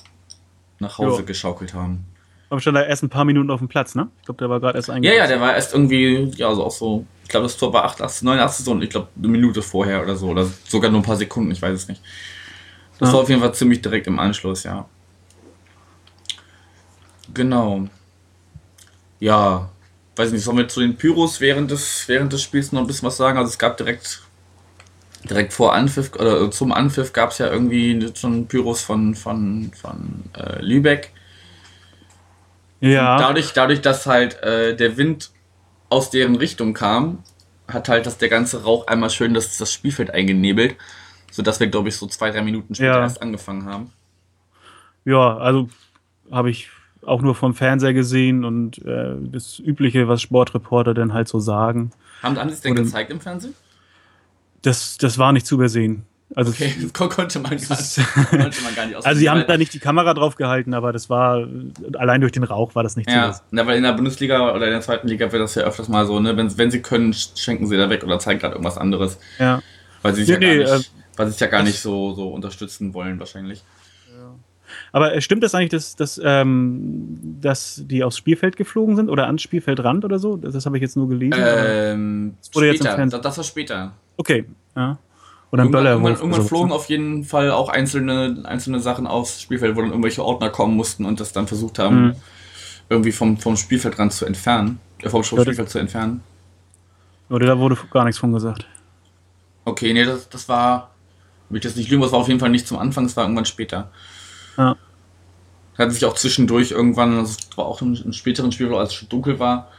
nach 0.79 0.99
Hause 0.99 1.21
Ja. 1.21 1.27
geschaukelt 1.27 1.75
haben. 1.75 2.05
Aber 2.49 2.61
stand 2.61 2.77
da 2.77 2.83
erst 2.83 3.03
ein 3.03 3.09
paar 3.11 3.25
Minuten 3.25 3.51
auf 3.51 3.59
dem 3.59 3.69
Platz, 3.69 3.95
ne? 3.95 4.09
Ich 4.21 4.25
glaube, 4.27 4.39
der 4.39 4.49
war 4.49 4.61
gerade 4.61 4.79
erst 4.79 4.89
Ja, 4.89 4.95
eingewechselt. 4.95 5.21
ja, 5.23 5.27
der 5.27 5.41
war 5.41 5.55
erst 5.55 5.73
irgendwie, 5.75 6.31
ja, 6.37 6.55
so 6.55 6.65
auch 6.65 6.71
so, 6.71 7.05
ich 7.25 7.29
glaube, 7.29 7.45
das 7.45 7.57
Tor 7.57 7.73
war 7.73 7.85
88, 7.85 8.23
89 8.23 8.65
so 8.65 8.71
und 8.71 8.83
ich 8.83 8.91
glaube, 8.91 9.09
eine 9.19 9.29
Minute 9.29 9.63
vorher 9.63 10.03
oder 10.03 10.17
so, 10.17 10.29
oder 10.29 10.47
sogar 10.69 10.91
nur 10.91 11.01
ein 11.01 11.05
paar 11.05 11.17
Sekunden, 11.17 11.51
ich 11.51 11.61
weiß 11.61 11.75
es 11.75 11.89
nicht. 11.89 12.01
Das 12.99 13.09
Ja. 13.09 13.15
war 13.15 13.21
auf 13.23 13.29
jeden 13.29 13.41
Fall 13.41 13.55
ziemlich 13.55 13.83
direkt 13.83 14.07
im 14.07 14.19
Anschluss, 14.19 14.65
ja. 14.65 14.87
Genau. 17.35 17.89
Ja, 19.21 19.71
weiß 20.17 20.33
nicht, 20.33 20.43
sollen 20.45 20.59
wir 20.59 20.69
zu 20.69 20.81
den 20.81 20.97
Pyros 20.97 21.41
während 21.41 21.71
des, 21.71 22.07
während 22.09 22.33
des 22.33 22.43
Spiels 22.43 22.73
noch 22.73 22.81
ein 22.81 22.87
bisschen 22.87 23.09
was 23.09 23.17
sagen? 23.17 23.39
Also 23.39 23.51
es 23.51 23.59
gab 23.59 23.77
direkt, 23.77 24.23
direkt 25.25 25.53
vor 25.53 25.75
Anpfiff, 25.75 26.13
oder 26.15 26.51
zum 26.51 26.73
Anpfiff 26.73 27.13
gab 27.13 27.31
es 27.33 27.39
ja 27.39 27.51
irgendwie 27.51 28.11
schon 28.15 28.47
Pyros 28.47 28.83
von, 28.83 29.15
von, 29.15 29.73
von 29.75 30.25
äh, 30.37 30.63
Lübeck. 30.63 31.13
Ja, 32.81 33.17
Dadurch, 33.19 33.53
dadurch, 33.53 33.81
dass 33.81 34.07
halt 34.07 34.43
äh, 34.43 34.77
der 34.77 34.97
Wind 34.97 35.31
aus 35.89 36.11
deren 36.11 36.37
Richtung 36.37 36.75
kam, 36.75 37.23
hat 37.69 37.89
halt 37.89 38.07
das 38.07 38.19
der 38.19 38.29
ganze 38.29 38.63
Rauch 38.65 38.87
einmal 38.87 39.11
schön 39.11 39.35
das, 39.35 39.57
das 39.57 39.73
Spielfeld 39.73 40.11
eingenebelt, 40.11 40.77
sodass 41.37 41.61
wir, 41.61 41.69
glaube 41.69 41.89
ich, 41.91 41.97
so 41.97 42.07
zwei, 42.07 42.31
drei 42.31 42.43
Minuten 42.43 42.75
später 42.75 42.93
Ja. 42.95 43.01
erst 43.03 43.23
angefangen 43.23 43.67
haben. 43.67 43.91
ja, 45.05 45.37
also 45.37 45.69
habe 46.31 46.51
ich 46.51 46.69
auch 47.05 47.23
nur 47.23 47.37
vom 47.37 47.55
Fernseher 47.55 47.93
gesehen 47.95 48.45
und 48.45 48.85
äh, 48.85 49.15
das 49.31 49.61
Übliche, 49.61 50.09
was 50.09 50.21
Sportreporter 50.23 50.93
dann 50.95 51.13
halt 51.13 51.29
so 51.29 51.39
sagen. 51.39 51.93
Haben, 52.23 52.37
haben 52.39 52.49
sie 52.49 52.55
es 52.57 52.61
denn 52.63 52.73
Oder- 52.73 52.83
gezeigt 52.83 53.11
im 53.13 53.21
Fernsehen? 53.21 53.55
Das, 54.63 54.97
das 54.99 55.17
war 55.19 55.33
nicht 55.33 55.47
zu 55.47 55.55
übersehen. 55.55 56.03
Also, 56.35 56.51
Okay, 56.51 56.75
das 56.83 56.93
kon- 56.93 57.09
konnte 57.17 57.39
man 57.39 57.51
gar 57.53 57.55
nicht, 57.61 57.71
ist- 57.71 58.01
konnte 58.31 58.63
man 58.63 58.75
gar 58.75 58.87
nicht 58.87 58.97
also 59.07 59.19
sie 59.21 59.31
haben 59.31 59.45
da 59.47 59.57
nicht 59.57 59.73
die 59.73 59.79
Kamera 59.79 60.13
drauf 60.15 60.35
gehalten, 60.35 60.75
aber 60.75 60.93
das 60.93 61.09
war, 61.09 61.47
allein 61.97 62.21
durch 62.21 62.33
den 62.33 62.43
Rauch 62.43 62.75
war 62.75 62.83
das 62.83 62.97
nicht 62.97 63.09
zu 63.09 63.15
Ja, 63.15 63.27
übersehen. 63.27 63.45
na, 63.53 63.65
weil 63.69 63.77
in 63.77 63.85
der 63.85 63.93
Bundesliga 63.93 64.53
oder 64.53 64.65
in 64.67 64.73
der 64.73 64.81
zweiten 64.81 65.07
Liga 65.07 65.31
wird 65.31 65.41
das 65.43 65.55
ja 65.55 65.63
öfters 65.63 65.87
mal 65.89 66.05
so, 66.07 66.19
ne? 66.19 66.37
Wenn, 66.37 66.59
wenn 66.59 66.73
sie 66.73 66.83
können, 66.83 67.13
schenken 67.15 67.69
sie 67.69 67.77
da 67.77 67.89
weg 67.89 68.03
oder 68.03 68.19
zeigen 68.19 68.41
gerade 68.41 68.55
irgendwas 68.55 68.77
anderes. 68.79 69.21
Ja. 69.39 69.63
Weil 70.03 70.15
sie 70.17 70.23
es 70.23 70.29
ja, 70.29 70.39
nee, 70.39 70.59
nicht, 70.59 70.91
äh, 71.25 71.27
sie 71.27 71.35
es 71.35 71.41
ja 71.41 71.47
gar 71.47 71.63
nicht 71.63 71.81
so, 71.81 72.13
so 72.15 72.29
unterstützen 72.29 72.95
wollen, 72.95 73.19
wahrscheinlich. 73.19 73.63
Aber 74.93 75.21
stimmt 75.21 75.43
das 75.43 75.55
eigentlich, 75.55 75.71
dass, 75.71 75.97
dass, 75.97 76.21
ähm, 76.23 77.39
dass 77.41 77.83
die 77.85 78.03
aufs 78.03 78.17
Spielfeld 78.17 78.57
geflogen 78.57 78.97
sind 78.97 79.09
oder 79.09 79.27
ans 79.27 79.43
Spielfeldrand 79.43 80.05
oder 80.05 80.19
so? 80.19 80.37
Das, 80.37 80.55
das 80.55 80.67
habe 80.67 80.77
ich 80.77 80.83
jetzt 80.83 80.97
nur 80.97 81.09
gelesen. 81.09 81.41
Ähm, 81.41 82.35
oder 82.55 82.75
später. 82.75 82.99
Jetzt 82.99 83.25
das 83.25 83.37
war 83.37 83.45
später. 83.45 83.93
Okay, 84.17 84.45
ja. 84.75 84.99
Oder 85.53 85.67
Böller. 85.67 85.93
Irgendwann, 85.93 86.17
irgendwann 86.17 86.43
so. 86.43 86.49
flogen 86.49 86.73
auf 86.73 86.87
jeden 86.87 87.25
Fall 87.25 87.51
auch 87.51 87.69
einzelne, 87.69 88.43
einzelne 88.45 88.81
Sachen 88.81 89.07
aufs 89.07 89.41
Spielfeld, 89.41 89.77
wo 89.77 89.81
dann 89.81 89.91
irgendwelche 89.91 90.25
Ordner 90.25 90.51
kommen 90.51 90.77
mussten 90.77 91.05
und 91.05 91.21
das 91.21 91.33
dann 91.33 91.47
versucht 91.47 91.79
haben, 91.79 92.07
mhm. 92.07 92.17
irgendwie 92.89 93.13
vom, 93.13 93.39
vom 93.39 93.57
Spielfeldrand 93.57 94.13
zu 94.13 94.27
entfernen. 94.27 94.81
Äh, 95.03 95.09
vom 95.09 95.23
Spielfeld 95.23 95.71
zu 95.71 95.79
entfernen. 95.79 96.23
Oder 97.29 97.47
da 97.47 97.59
wurde 97.59 97.77
gar 97.91 98.05
nichts 98.05 98.19
von 98.19 98.33
gesagt. 98.33 98.67
Okay, 99.65 99.93
nee, 99.93 100.05
das, 100.05 100.29
das 100.29 100.49
war, 100.49 100.91
will 101.49 101.59
ich 101.59 101.63
das 101.63 101.77
nicht 101.77 101.91
lügen, 101.91 102.03
das 102.03 102.13
war 102.13 102.21
auf 102.21 102.29
jeden 102.29 102.41
Fall 102.41 102.51
nicht 102.51 102.67
zum 102.67 102.79
Anfang, 102.79 103.05
es 103.05 103.17
war 103.17 103.25
irgendwann 103.25 103.45
später. 103.45 103.91
Ja. 104.57 104.77
Hatten 105.79 105.91
sich 105.91 106.05
auch 106.05 106.15
zwischendurch 106.15 106.71
irgendwann, 106.71 107.17
das 107.17 107.37
war 107.57 107.67
auch 107.67 107.83
im, 107.83 107.95
im 107.95 108.13
späteren 108.13 108.53
Spiel, 108.53 108.73
als 108.75 108.91
es 108.91 108.95
schon 108.95 109.09
dunkel 109.09 109.39
war, 109.39 109.71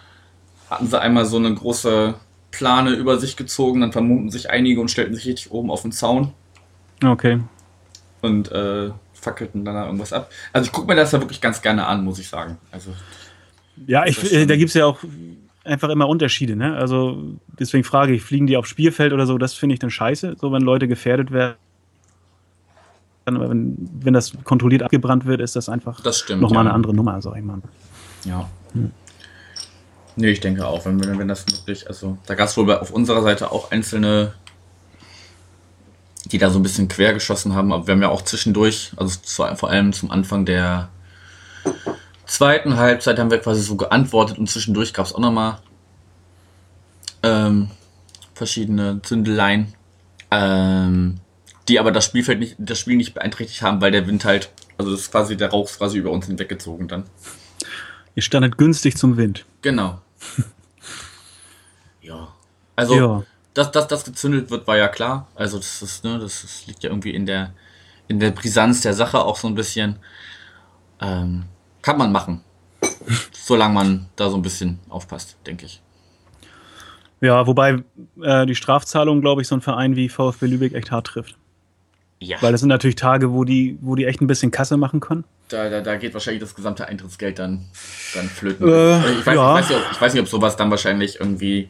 hatten 0.70 0.88
sie 0.88 1.00
einmal 1.00 1.26
so 1.26 1.38
eine 1.38 1.54
große 1.54 2.16
Plane 2.52 2.92
über 2.92 3.20
sich 3.20 3.36
gezogen, 3.36 3.82
dann 3.82 3.92
vermummten 3.92 4.30
sich 4.30 4.50
einige 4.50 4.82
und 4.82 4.90
stellten 4.90 5.16
sich 5.16 5.26
richtig 5.26 5.52
oben 5.52 5.72
auf 5.72 5.82
den 5.82 5.92
Zaun. 5.92 6.34
Okay. 7.04 7.40
Und 8.22 8.52
äh, 8.52 8.92
fackelten 9.14 9.66
dann 9.66 9.76
da 9.76 9.86
irgendwas 9.86 10.14
ab. 10.14 10.32
Also 10.54 10.66
ich 10.68 10.72
gucke 10.72 10.88
mir 10.88 10.96
das 10.96 11.12
ja 11.12 11.20
wirklich 11.20 11.42
ganz 11.42 11.62
gerne 11.62 11.86
an, 11.86 12.04
muss 12.04 12.20
ich 12.20 12.28
sagen. 12.28 12.58
Also, 12.72 12.94
ja, 13.86 14.06
ich, 14.06 14.32
äh, 14.34 14.46
da 14.46 14.56
gibt 14.56 14.70
es 14.70 14.74
ja 14.76 14.86
auch 14.86 15.00
einfach 15.68 15.90
immer 15.90 16.08
Unterschiede. 16.08 16.56
Ne? 16.56 16.76
Also 16.76 17.38
deswegen 17.60 17.84
frage 17.84 18.14
ich, 18.14 18.24
fliegen 18.24 18.48
die 18.48 18.58
aufs 18.58 18.70
Spielfeld 18.70 19.14
oder 19.14 19.26
so, 19.26 19.38
das 19.38 19.54
finde 19.54 19.74
ich 19.74 19.80
dann 19.80 19.90
scheiße, 19.90 20.36
so 20.40 20.52
wenn 20.52 20.62
Leute 20.62 20.88
gefährdet 20.88 21.32
werden 21.32 21.58
aber 23.36 23.50
wenn, 23.50 23.76
wenn 24.00 24.14
das 24.14 24.32
kontrolliert 24.44 24.84
abgebrannt 24.84 25.26
wird, 25.26 25.42
ist 25.42 25.56
das 25.56 25.68
einfach 25.68 26.00
das 26.02 26.20
stimmt, 26.20 26.42
nochmal 26.42 26.64
ja. 26.64 26.70
eine 26.70 26.74
andere 26.74 26.94
Nummer, 26.94 27.22
sag 27.22 27.36
ich 27.38 27.44
mal. 27.44 27.62
Ja. 28.24 28.50
Hm. 28.74 28.92
Nee, 30.16 30.30
ich 30.30 30.40
denke 30.40 30.66
auch, 30.66 30.86
wenn, 30.86 31.00
wenn 31.20 31.28
das 31.28 31.46
wirklich, 31.48 31.88
also 31.88 32.18
da 32.26 32.36
gab 32.36 32.48
es 32.48 32.58
wohl 32.58 32.72
auf 32.74 32.92
unserer 32.92 33.22
Seite 33.22 33.52
auch 33.52 33.72
einzelne, 33.72 34.34
die 36.26 36.38
da 36.38 36.50
so 36.50 36.60
ein 36.60 36.64
bisschen 36.64 36.88
quer 36.88 37.14
geschossen 37.14 37.54
haben, 37.54 37.72
aber 37.72 37.86
wir 37.86 37.94
haben 37.94 38.02
ja 38.02 38.10
auch 38.10 38.22
zwischendurch, 38.22 38.94
also 38.96 39.20
zu, 39.22 39.44
vor 39.56 39.70
allem 39.70 39.94
zum 39.94 40.10
Anfang 40.10 40.46
der 40.46 40.90
zweiten 42.28 42.78
Halbzeit 42.78 43.20
haben 43.20 43.32
wir 43.32 43.40
quasi 43.40 43.62
so 43.62 43.76
geantwortet 43.76 44.38
und 44.38 44.50
zwischendurch 44.50 44.94
gab 44.94 45.06
es 45.06 45.14
auch 45.14 45.20
nochmal 45.20 45.60
ähm, 47.24 47.72
verschiedene 48.34 49.02
Zündeleien. 49.02 49.74
Ähm, 50.30 51.20
die 51.68 51.80
aber 51.80 51.92
das 51.92 52.06
Spielfeld 52.06 52.40
nicht, 52.40 52.56
das 52.58 52.80
Spiel 52.80 52.96
nicht 52.96 53.14
beeinträchtigt 53.14 53.62
haben, 53.62 53.82
weil 53.82 53.92
der 53.92 54.08
Wind 54.08 54.26
halt, 54.26 54.52
also 54.78 54.92
das 54.92 55.02
ist 55.02 55.12
quasi, 55.12 55.36
der 55.36 55.50
Rauch 55.50 55.66
ist 55.66 55.78
quasi 55.78 55.98
über 55.98 56.12
uns 56.12 56.28
hinweggezogen 56.28 56.88
dann. 56.88 57.04
Ihr 58.16 58.24
standet 58.24 58.58
günstig 58.58 58.98
zum 58.98 59.18
Wind. 59.18 59.46
Genau. 59.62 60.02
ja. 62.02 62.30
Also, 62.76 62.96
ja. 62.96 63.24
Dass, 63.54 63.72
dass 63.72 63.88
das 63.88 64.06
gezündelt 64.06 64.50
wird, 64.50 64.68
war 64.68 64.78
ja 64.78 64.88
klar. 64.88 65.28
Also, 65.36 65.58
das 65.58 65.82
ist, 65.82 66.04
ne, 66.04 66.20
das, 66.20 66.42
das 66.42 66.68
liegt 66.68 66.84
ja 66.84 66.90
irgendwie 66.90 67.14
in 67.14 67.26
der, 67.26 67.54
in 68.08 68.20
der 68.20 68.32
Brisanz 68.32 68.82
der 68.82 68.94
Sache 68.94 69.20
auch 69.20 69.38
so 69.38 69.48
ein 69.48 69.56
bisschen. 69.56 69.98
Ähm, 71.02 71.46
kann 71.88 71.98
man 71.98 72.12
machen. 72.12 72.42
Solange 73.32 73.74
man 73.74 74.06
da 74.18 74.30
so 74.30 74.36
ein 74.36 74.42
bisschen 74.42 74.80
aufpasst, 74.90 75.38
denke 75.48 75.66
ich. 75.66 75.82
Ja, 77.22 77.48
wobei 77.48 77.82
äh, 78.22 78.46
die 78.46 78.56
Strafzahlung, 78.56 79.22
glaube 79.22 79.42
ich, 79.42 79.48
so 79.48 79.56
ein 79.56 79.62
Verein 79.62 79.96
wie 79.96 80.10
VfB 80.10 80.48
Lübeck 80.48 80.74
echt 80.74 80.92
hart 80.92 81.08
trifft. 81.08 81.38
Ja. 82.20 82.42
Weil 82.42 82.52
das 82.52 82.60
sind 82.60 82.68
natürlich 82.68 82.98
Tage, 82.98 83.32
wo 83.32 83.46
die, 83.46 83.78
wo 83.80 83.96
die 83.96 84.04
echt 84.04 84.20
ein 84.20 84.28
bisschen 84.28 84.52
Kasse 84.52 84.76
machen 84.76 85.00
können. 85.00 85.24
Da, 85.48 85.70
da, 85.70 85.80
da 85.80 85.96
geht 85.96 86.14
wahrscheinlich 86.14 86.42
das 86.42 86.56
gesamte 86.56 86.86
Eintrittsgeld 86.90 87.40
dann, 87.40 87.64
dann 88.14 88.28
flöten. 88.28 88.68
Äh, 88.68 89.12
ich, 89.14 89.26
weiß, 89.26 89.36
ja. 89.36 89.58
ich, 89.58 89.64
weiß 89.64 89.70
nicht, 89.70 89.80
ob, 89.80 89.92
ich 89.94 90.02
weiß 90.02 90.14
nicht, 90.14 90.22
ob 90.24 90.28
sowas 90.28 90.58
dann 90.58 90.70
wahrscheinlich 90.70 91.22
irgendwie. 91.22 91.70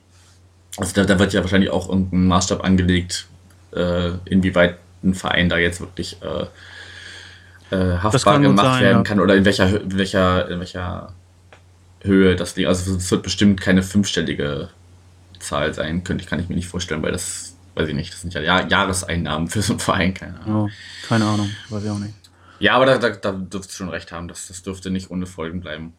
Also 0.77 0.95
da, 0.95 1.05
da 1.05 1.19
wird 1.19 1.31
ja 1.33 1.41
wahrscheinlich 1.41 1.69
auch 1.69 1.89
irgendein 1.89 2.25
Maßstab 2.25 2.63
angelegt, 2.63 3.27
äh, 3.71 4.13
inwieweit 4.25 4.79
ein 5.03 5.13
Verein 5.13 5.47
da 5.47 5.59
jetzt 5.59 5.79
wirklich 5.79 6.17
äh, 7.71 7.97
haftbar 7.97 8.39
gemacht 8.39 8.65
sein, 8.65 8.83
werden 8.83 8.97
ja. 8.97 9.03
kann 9.03 9.19
oder 9.19 9.35
in 9.35 9.45
welcher, 9.45 9.81
in 9.81 9.97
welcher, 9.97 10.49
in 10.49 10.59
welcher 10.59 11.13
Höhe 12.01 12.35
das 12.35 12.55
liegt. 12.55 12.69
Also 12.69 12.95
es 12.95 13.11
wird 13.11 13.23
bestimmt 13.23 13.61
keine 13.61 13.83
fünfstellige 13.83 14.69
Zahl 15.39 15.73
sein, 15.73 16.03
könnte 16.03 16.23
ich, 16.23 16.29
kann 16.29 16.39
ich 16.39 16.49
mir 16.49 16.55
nicht 16.55 16.67
vorstellen, 16.67 17.03
weil 17.03 17.11
das 17.11 17.55
weiß 17.75 17.89
ich 17.89 17.95
nicht, 17.95 18.11
das 18.11 18.21
sind 18.21 18.33
ja 18.33 18.41
Jahr 18.41 18.67
Jahreseinnahmen 18.67 19.47
für 19.47 19.61
so 19.61 19.73
einen 19.73 19.79
Verein, 19.79 20.13
keine 20.13 20.39
Ahnung. 20.39 20.69
Oh, 20.71 21.07
keine 21.07 21.25
Ahnung, 21.25 21.49
weiß 21.69 21.83
ich 21.83 21.89
auch 21.89 21.99
nicht. 21.99 22.15
Ja, 22.59 22.73
aber 22.73 22.87
da, 22.87 22.97
da, 22.97 23.09
da 23.11 23.31
dürft 23.31 23.69
ihr 23.69 23.73
schon 23.73 23.89
recht 23.89 24.11
haben, 24.11 24.27
das, 24.27 24.47
das 24.47 24.63
dürfte 24.63 24.89
nicht 24.89 25.11
ohne 25.11 25.27
Folgen 25.27 25.61
bleiben. 25.61 25.93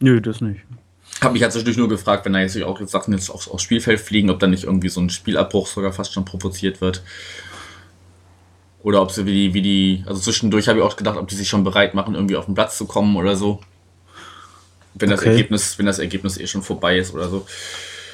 Nö, 0.00 0.20
das 0.20 0.40
nicht. 0.40 0.62
Hab 1.20 1.32
mich 1.32 1.42
zwischendurch 1.42 1.76
nur 1.76 1.88
gefragt, 1.88 2.24
wenn 2.24 2.32
da 2.32 2.40
jetzt 2.40 2.60
auch 2.62 2.80
jetzt 2.80 2.90
Sachen 2.90 3.12
jetzt 3.12 3.30
aufs, 3.30 3.46
aufs 3.46 3.62
Spielfeld 3.62 4.00
fliegen, 4.00 4.30
ob 4.30 4.40
da 4.40 4.48
nicht 4.48 4.64
irgendwie 4.64 4.88
so 4.88 5.00
ein 5.00 5.10
Spielabbruch 5.10 5.68
sogar 5.68 5.92
fast 5.92 6.12
schon 6.12 6.24
provoziert 6.24 6.80
wird. 6.80 7.02
Oder 8.82 9.00
ob 9.00 9.12
sie 9.12 9.26
wie 9.26 9.32
die, 9.32 9.54
wie 9.54 9.62
die, 9.62 10.04
also 10.06 10.20
zwischendurch 10.20 10.68
habe 10.68 10.80
ich 10.80 10.84
auch 10.84 10.96
gedacht, 10.96 11.16
ob 11.16 11.28
die 11.28 11.36
sich 11.36 11.48
schon 11.48 11.62
bereit 11.62 11.94
machen, 11.94 12.14
irgendwie 12.14 12.36
auf 12.36 12.46
den 12.46 12.54
Platz 12.54 12.76
zu 12.76 12.86
kommen 12.86 13.16
oder 13.16 13.36
so. 13.36 13.60
Wenn 14.94 15.12
okay. 15.12 15.16
das 15.16 15.24
Ergebnis, 15.24 15.78
wenn 15.78 15.86
das 15.86 15.98
Ergebnis 15.98 16.38
eh 16.38 16.46
schon 16.46 16.62
vorbei 16.62 16.98
ist 16.98 17.14
oder 17.14 17.28
so. 17.28 17.46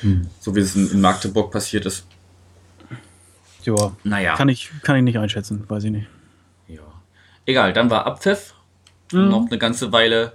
Hm. 0.01 0.29
So 0.41 0.55
wie 0.55 0.61
es 0.61 0.77
in, 0.77 1.01
Magdeburg 1.01 1.51
passiert 1.51 1.87
ist. 1.87 2.07
Ja, 3.65 3.93
naja. 4.05 4.37
Kann 4.37 4.49
ich, 4.49 4.71
kann 4.83 4.97
ich 4.97 5.03
nicht 5.03 5.19
einschätzen, 5.19 5.65
weiß 5.69 5.85
ich 5.85 5.91
nicht. 5.91 6.07
Ja. 6.69 6.83
Egal, 7.47 7.73
dann 7.73 7.91
war 7.91 8.07
Abpfiff. 8.07 8.55
Mhm. 9.13 9.29
Noch 9.29 9.47
eine 9.47 9.59
ganze 9.59 9.91
Weile. 9.91 10.35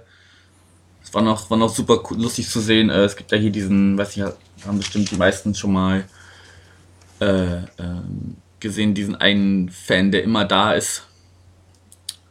Es 1.02 1.14
war 1.14 1.22
noch, 1.22 1.48
war 1.48 1.56
noch 1.56 1.74
super 1.74 2.02
lustig 2.16 2.48
zu 2.48 2.60
sehen. 2.60 2.90
Äh, 2.90 3.04
es 3.04 3.16
gibt 3.16 3.30
ja 3.30 3.38
hier 3.38 3.50
diesen, 3.50 3.96
weiß 3.96 4.16
ich, 4.16 4.22
haben 4.66 4.78
bestimmt 4.78 5.10
die 5.10 5.16
meisten 5.16 5.54
schon 5.54 5.72
mal 5.72 6.04
äh, 7.20 7.56
äh, 7.56 7.62
gesehen, 8.64 8.94
diesen 8.94 9.14
einen 9.14 9.68
Fan, 9.68 10.10
der 10.10 10.24
immer 10.24 10.44
da 10.44 10.72
ist. 10.72 11.06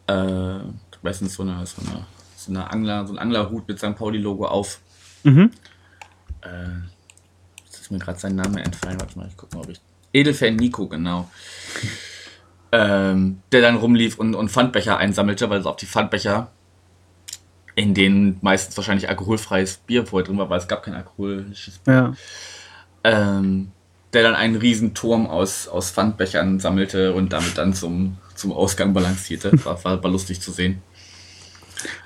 Äh, 0.08 0.58
meistens 1.04 1.36
so 1.36 1.43
eine, 1.43 1.65
so 1.65 1.82
eine, 1.82 2.06
so 2.36 2.52
eine 2.52 2.69
Angler, 2.72 3.06
so 3.06 3.13
ein 3.13 3.19
Anglerhut 3.19 3.67
mit 3.67 3.78
St. 3.78 3.96
Pauli-Logo 3.96 4.48
auf. 4.48 4.80
Mhm. 5.24 5.52
Äh, 6.41 6.82
jetzt 7.63 7.82
ist 7.82 7.91
mir 7.91 8.00
gerade 8.00 8.19
sein 8.19 8.36
Name 8.36 8.63
entfallen. 8.63 9.00
Warte 9.00 9.17
mal, 9.17 9.28
ich 9.28 9.38
gucke 9.38 9.56
mal, 9.56 9.63
ob 9.63 9.69
ich 9.69 9.80
Edelfan 10.12 10.58
Nico, 10.58 10.88
genau. 10.88 11.30
Ähm, 12.76 13.43
der 13.52 13.62
dann 13.62 13.76
rumlief 13.76 14.17
und, 14.17 14.34
und 14.34 14.50
Pfandbecher 14.50 14.98
einsammelte, 14.98 15.48
weil 15.48 15.60
es 15.60 15.67
auf 15.67 15.76
die 15.76 15.86
Pfandbecher, 15.86 16.50
in 17.76 17.93
denen 17.93 18.39
meistens 18.41 18.76
wahrscheinlich 18.76 19.10
alkoholfreies 19.10 19.78
Bier 19.78 20.08
vorher 20.08 20.26
drin 20.26 20.39
war, 20.39 20.50
weil 20.50 20.58
es 20.58 20.67
gab 20.67 20.82
kein 20.82 20.96
alkoholisches 20.96 21.78
Bier. 21.78 21.93
Ja. 21.93 22.13
Ähm, 23.04 23.73
der 24.13 24.23
dann 24.23 24.36
einen 24.36 24.56
riesen 24.56 24.93
Turm 24.93 25.28
aus, 25.28 25.67
aus 25.67 25.91
Pfandbechern 25.91 26.60
sammelte 26.60 27.13
und 27.13 27.34
damit 27.34 27.58
dann 27.58 27.73
zum, 27.73 28.17
zum 28.36 28.52
Ausgang 28.52 28.93
balancierte. 28.93 29.52
War, 29.65 29.84
war, 29.84 30.04
war 30.04 30.12
lustig 30.12 30.41
zu 30.41 30.52
sehen. 30.52 30.82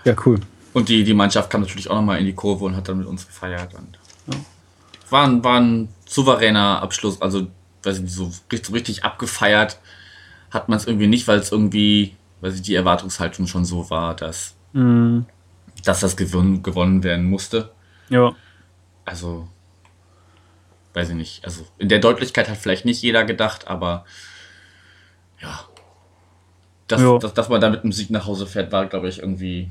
Ja, 0.06 0.16
cool. 0.26 0.40
Und 0.74 0.90
die, 0.90 1.04
die 1.04 1.14
Mannschaft 1.14 1.50
kam 1.50 1.62
natürlich 1.62 1.90
auch 1.90 1.96
nochmal 1.96 2.20
in 2.20 2.26
die 2.26 2.34
Kurve 2.34 2.66
und 2.66 2.76
hat 2.76 2.88
dann 2.88 3.00
mit 3.00 3.08
uns 3.08 3.28
gefeiert. 3.28 3.74
Und 3.74 3.98
ja. 4.28 4.40
war, 5.10 5.44
war 5.44 5.60
ein 5.60 5.90
souveräner 6.06 6.82
Abschluss. 6.82 7.22
Also 7.22 7.48
weiß 7.84 7.98
ich 7.98 8.04
nicht, 8.04 8.14
so 8.14 8.32
richtig, 8.52 8.74
richtig 8.74 9.04
abgefeiert 9.04 9.80
hat 10.52 10.70
man 10.70 10.78
es 10.78 10.88
irgendwie 10.88 11.08
nicht, 11.08 11.28
weil 11.28 11.40
es 11.40 11.52
irgendwie, 11.52 12.16
weiß 12.42 12.56
ich, 12.56 12.62
die 12.62 12.76
Erwartungshaltung 12.76 13.48
schon 13.48 13.66
so 13.66 13.90
war, 13.90 14.16
dass, 14.16 14.56
mm. 14.74 15.22
dass 15.84 16.00
das 16.00 16.16
gewon 16.16 16.64
gewonnen 16.64 17.04
werden 17.04 17.30
musste. 17.30 17.72
Ja. 18.10 18.34
Also, 19.06 19.48
weiß 20.98 21.10
ich 21.10 21.16
nicht. 21.16 21.46
Also, 21.46 21.66
in 21.78 21.88
der 21.88 22.00
Deutlichkeit 22.00 22.50
hat 22.50 22.58
vielleicht 22.58 22.84
nicht 22.86 23.02
jeder 23.02 23.24
gedacht, 23.24 23.68
aber 23.68 24.06
ja. 25.42 25.62
Dass, 26.88 27.02
ja. 27.02 27.18
dass, 27.18 27.34
dass 27.34 27.50
man 27.50 27.62
da 27.62 27.70
mit 27.70 27.84
einem 27.84 27.92
Sieg 27.92 28.10
nach 28.10 28.26
Hause 28.26 28.48
fährt, 28.48 28.72
war, 28.72 28.86
glaube 28.88 29.08
ich, 29.08 29.20
irgendwie. 29.20 29.70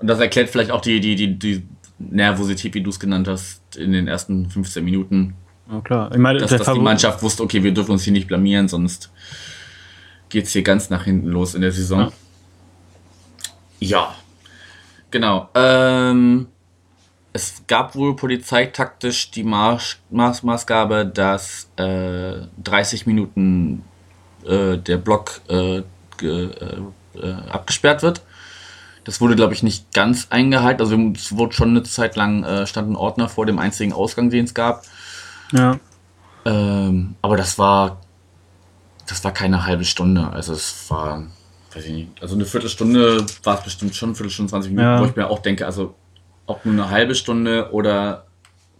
Und 0.00 0.06
das 0.06 0.20
erklärt 0.20 0.50
vielleicht 0.50 0.70
auch 0.70 0.80
die, 0.80 1.00
die, 1.00 1.16
die, 1.16 1.38
die 1.38 1.66
Nervosität, 1.98 2.74
wie 2.74 2.80
du 2.80 2.90
es 2.90 3.00
genannt 3.00 3.28
hast, 3.28 3.76
in 3.76 3.92
den 3.92 4.08
ersten 4.08 4.48
15 4.48 4.84
Minuten 4.84 5.34
ja, 5.70 5.80
klar. 5.82 6.10
Ich 6.12 6.18
meine, 6.18 6.38
dass, 6.38 6.50
dass 6.50 6.72
die 6.72 6.80
Mannschaft 6.80 7.22
wusste, 7.22 7.42
okay, 7.42 7.62
wir 7.62 7.72
dürfen 7.72 7.92
uns 7.92 8.02
hier 8.02 8.12
nicht 8.12 8.26
blamieren, 8.26 8.68
sonst 8.68 9.10
geht 10.28 10.46
es 10.46 10.52
hier 10.52 10.62
ganz 10.62 10.90
nach 10.90 11.04
hinten 11.04 11.28
los 11.28 11.54
in 11.54 11.60
der 11.60 11.72
Saison. 11.72 12.10
Ja, 13.78 13.88
ja. 13.88 14.14
genau. 15.10 15.48
Ähm, 15.54 16.46
es 17.32 17.62
gab 17.66 17.94
wohl 17.94 18.16
polizeitaktisch 18.16 19.30
die 19.30 19.44
Maß 19.44 19.98
Maß 20.10 20.42
Maßgabe, 20.42 21.06
dass 21.06 21.68
äh, 21.76 22.34
30 22.62 23.06
Minuten 23.06 23.84
äh, 24.46 24.76
der 24.78 24.96
Block 24.96 25.40
äh, 25.48 25.82
äh, 26.22 26.48
äh, 27.14 27.32
abgesperrt 27.50 28.02
wird. 28.02 28.22
Das 29.04 29.20
wurde, 29.20 29.36
glaube 29.36 29.54
ich, 29.54 29.62
nicht 29.62 29.92
ganz 29.94 30.26
eingehalten. 30.30 30.82
Also 30.82 30.96
es 31.14 31.36
wurde 31.36 31.54
schon 31.54 31.70
eine 31.70 31.82
Zeit 31.82 32.16
lang 32.16 32.44
äh, 32.44 32.66
stand 32.66 32.90
ein 32.90 32.96
Ordner 32.96 33.28
vor 33.28 33.46
dem 33.46 33.58
einzigen 33.58 33.92
Ausgang, 33.92 34.30
den 34.30 34.44
es 34.44 34.54
gab. 34.54 34.84
Ja. 35.52 35.78
Ähm, 36.44 37.14
aber 37.22 37.36
das 37.36 37.58
war 37.58 38.00
das 39.06 39.24
war 39.24 39.32
keine 39.32 39.64
halbe 39.64 39.84
Stunde. 39.84 40.28
Also 40.30 40.52
es 40.52 40.90
war, 40.90 41.24
weiß 41.72 41.84
ich 41.86 41.92
nicht, 41.92 42.08
also 42.22 42.34
eine 42.34 42.44
Viertelstunde 42.44 43.24
war 43.42 43.58
es 43.58 43.64
bestimmt 43.64 43.94
schon, 43.94 44.14
Viertelstunde, 44.14 44.50
20 44.50 44.70
Minuten, 44.72 44.86
Ja. 44.86 45.00
wo 45.00 45.06
ich 45.06 45.16
mir 45.16 45.28
auch 45.30 45.38
denke, 45.40 45.64
also 45.66 45.94
ob 46.48 46.64
nur 46.64 46.74
eine 46.74 46.90
halbe 46.90 47.14
Stunde 47.14 47.70
oder 47.72 48.24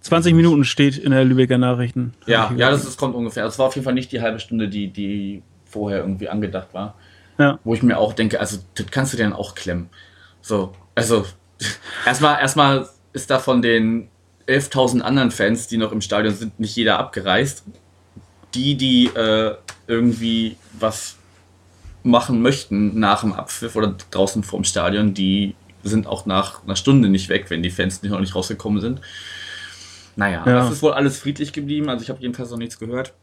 20 0.01 0.35
Minuten 0.35 0.65
steht 0.65 0.97
in 0.97 1.11
der 1.11 1.25
Lübecker 1.25 1.59
Nachrichten. 1.59 2.15
ja, 2.27 2.53
ja, 2.57 2.71
das 2.71 2.85
ist, 2.85 2.99
kommt 2.99 3.15
ungefähr. 3.15 3.45
Es 3.45 3.59
war 3.59 3.67
auf 3.67 3.75
jeden 3.75 3.85
Fall 3.85 3.95
nicht 3.95 4.11
die 4.11 4.21
halbe 4.21 4.41
Stunde, 4.41 4.69
die, 4.69 4.89
die 4.89 5.43
vorher 5.65 5.99
irgendwie 6.01 6.29
angedacht 6.29 6.69
war. 6.73 6.95
Ja. 7.37 7.59
Wo 7.63 7.75
ich 7.75 7.83
mir 7.83 7.99
auch 7.99 8.15
denke, 8.15 8.41
also 8.41 8.59
das 8.75 8.87
kannst 8.91 9.13
du 9.13 9.17
dir 9.17 9.25
dann 9.25 9.33
auch 9.33 9.55
klemmen. 9.55 9.91
So, 10.41 10.73
also 10.95 11.27
erstmal, 12.07 12.41
erstmal 12.41 12.89
ist 13.13 13.31
da 13.31 13.39
von 13.39 13.61
den 13.61 14.09
11.000 14.47 15.01
anderen 15.01 15.31
Fans, 15.31 15.67
die 15.67 15.77
noch 15.77 15.93
im 15.93 16.01
Stadion 16.01 16.35
sind, 16.35 16.59
nicht 16.59 16.75
jeder 16.75 16.99
abgereist. 16.99 17.65
Die, 18.55 18.77
die 18.77 19.07
äh, 19.09 19.55
irgendwie 19.87 20.57
was 20.79 21.17
machen 22.03 22.41
möchten 22.41 22.99
nach 22.99 23.21
dem 23.21 23.35
Abpfiff 23.35 23.77
oder 23.77 23.95
draußen 24.11 24.43
vorm 24.43 24.65
Stadion, 24.65 25.13
die 25.13 25.55
sind 25.83 26.07
auch 26.07 26.27
nach 26.27 26.65
einer 26.65 26.77
Stunde 26.77 27.09
nicht 27.09 27.29
weg, 27.29 27.47
wenn 27.49 27.63
die 27.63 27.71
Fans 27.71 28.03
noch 28.03 28.21
nicht 28.21 28.35
rausgekommen 28.35 28.81
sind. 28.81 29.01
Naja, 30.17 30.43
Ja. 30.47 30.53
das 30.61 30.73
ist 30.73 30.83
wohl 30.83 30.93
alles 30.93 31.19
friedlich 31.19 31.53
geblieben. 31.53 31.89
Also 31.89 32.03
ich 32.03 32.11
habe 32.11 32.21
jedenfalls 32.21 32.51
noch 32.51 32.59
nichts 32.59 32.79
gehört. 32.79 33.15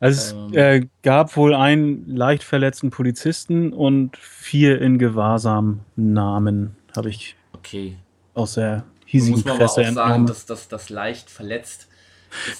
Also 0.00 0.36
Ähm. 0.36 0.48
es 0.52 0.56
äh, 0.56 0.86
gab 1.02 1.36
wohl 1.36 1.54
einen 1.54 2.14
leicht 2.16 2.42
verletzten 2.44 2.90
Polizisten 2.90 3.72
und 3.72 4.16
vier 4.16 4.80
in 4.80 4.98
Gewahrsam 4.98 5.80
Namen, 5.96 6.76
habe 6.96 7.10
ich 7.10 7.36
Okay. 7.52 7.96
aus 8.34 8.54
der 8.54 8.84
hiesigen 9.06 9.36
muss 9.36 9.44
man 9.44 9.54
aber 9.56 9.64
auch 9.64 9.74
Presse 9.74 9.94
sagen, 9.94 9.98
entnommen. 10.06 10.26
dass 10.26 10.46
das, 10.46 10.68
das 10.68 10.90
leicht 10.90 11.30
verletzt. 11.30 11.88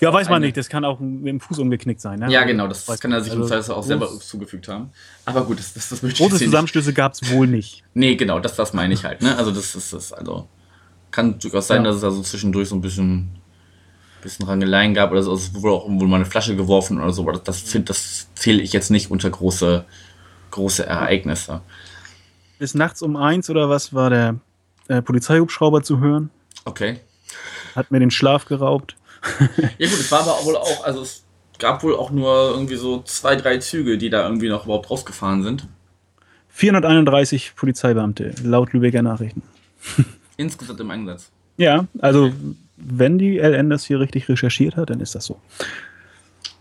Ja, 0.00 0.12
weiß 0.12 0.28
man 0.28 0.36
eine- 0.36 0.46
nicht, 0.46 0.56
das 0.56 0.68
kann 0.68 0.84
auch 0.84 1.00
mit 1.00 1.26
dem 1.26 1.40
Fuß 1.40 1.58
umgeknickt 1.58 2.00
sein. 2.00 2.20
Ne? 2.20 2.30
Ja, 2.30 2.40
Also, 2.40 2.52
genau, 2.52 2.68
das 2.68 2.86
weiß 2.88 3.00
kann 3.00 3.12
er 3.12 3.20
sich 3.20 3.32
Also, 3.32 3.42
im 3.42 3.48
Zweifel 3.48 3.72
auch 3.74 3.82
selber 3.82 4.08
zugefügt 4.20 4.68
haben. 4.68 4.90
Aber 5.24 5.44
gut, 5.44 5.58
das, 5.58 5.74
das, 5.74 5.88
das 5.88 6.02
möchte 6.02 6.22
ich 6.22 6.30
Große. 6.30 6.44
Zusammenstöße 6.44 6.92
gab 6.92 7.12
es 7.14 7.30
wohl 7.32 7.46
nicht. 7.46 7.82
Nee, 7.94 8.16
genau, 8.16 8.40
das, 8.40 8.56
das 8.56 8.72
meine 8.72 8.92
ich 8.94 9.04
halt. 9.04 9.22
Ne? 9.22 9.36
Also 9.36 9.50
das 9.50 9.74
ist 9.74 9.92
das, 9.92 10.12
also 10.12 10.48
kann 11.10 11.38
durchaus 11.38 11.68
sein, 11.68 11.78
Ja. 11.84 11.88
dass 11.88 11.96
es 11.96 12.02
da 12.02 12.10
so 12.10 12.22
zwischendurch 12.22 12.68
so 12.68 12.74
ein 12.74 12.80
bisschen, 12.80 13.28
bisschen 14.22 14.46
Rangeleien 14.46 14.94
gab 14.94 15.12
oder 15.12 15.22
so. 15.22 15.30
Also 15.32 15.44
es 15.54 15.62
wurde 15.62 15.74
auch 15.74 15.84
irgendwo 15.84 16.06
mal 16.06 16.16
eine 16.16 16.24
Flasche 16.26 16.56
geworfen 16.56 17.00
oder 17.00 17.12
so, 17.12 17.22
aber 17.22 17.34
das, 17.38 17.64
das, 17.64 17.84
das 17.84 18.28
zähle 18.34 18.62
ich 18.62 18.72
jetzt 18.72 18.90
nicht 18.90 19.10
unter 19.10 19.30
große, 19.30 19.84
große 20.50 20.84
Ereignisse. 20.86 21.60
Bis 22.58 22.74
nachts 22.74 23.02
um 23.02 23.16
eins 23.16 23.48
oder 23.50 23.68
was 23.68 23.92
war 23.94 24.10
der 24.10 24.36
äh, 24.88 25.02
Polizeihubschrauber 25.02 25.82
zu 25.82 26.00
hören? 26.00 26.30
Okay. 26.64 27.00
Hat 27.76 27.90
mir 27.90 28.00
den 28.00 28.10
Schlaf 28.10 28.44
geraubt. 28.46 28.96
Ja 29.78 29.88
gut, 29.88 29.98
es 30.00 30.10
war 30.12 30.20
aber 30.20 30.44
wohl 30.44 30.56
auch, 30.56 30.84
also 30.84 31.02
es 31.02 31.24
gab 31.58 31.82
wohl 31.82 31.96
auch 31.96 32.10
nur 32.10 32.50
irgendwie 32.50 32.76
so 32.76 33.02
zwei, 33.02 33.36
drei 33.36 33.58
Züge, 33.58 33.98
die 33.98 34.10
da 34.10 34.24
irgendwie 34.24 34.48
noch 34.48 34.64
überhaupt 34.64 34.90
rausgefahren 34.90 35.42
sind. 35.42 35.66
431 36.50 37.54
Polizeibeamte, 37.56 38.34
laut 38.42 38.72
Lübecker 38.72 39.02
Nachrichten. 39.02 39.42
Insgesamt 40.36 40.80
im 40.80 40.90
Einsatz. 40.90 41.30
Ja, 41.56 41.86
also 41.98 42.32
wenn 42.76 43.18
die 43.18 43.38
LN 43.38 43.70
das 43.70 43.84
hier 43.84 44.00
richtig 44.00 44.28
recherchiert 44.28 44.76
hat, 44.76 44.90
dann 44.90 45.00
ist 45.00 45.14
das 45.14 45.26
so. 45.26 45.40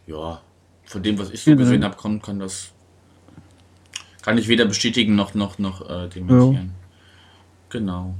Ja, 0.07 0.41
von 0.85 1.03
dem, 1.03 1.17
was 1.17 1.31
ich 1.31 1.43
so 1.43 1.51
Ja, 1.51 1.55
gesehen 1.57 1.83
habe, 1.83 1.95
kann, 1.95 2.21
kann 2.21 2.39
das. 2.39 2.71
Kann 4.21 4.37
ich 4.37 4.47
weder 4.47 4.65
bestätigen 4.65 5.15
noch, 5.15 5.33
noch, 5.33 5.57
noch 5.59 5.89
äh, 5.89 6.07
dementieren. 6.07 6.71
Genau. 7.69 8.15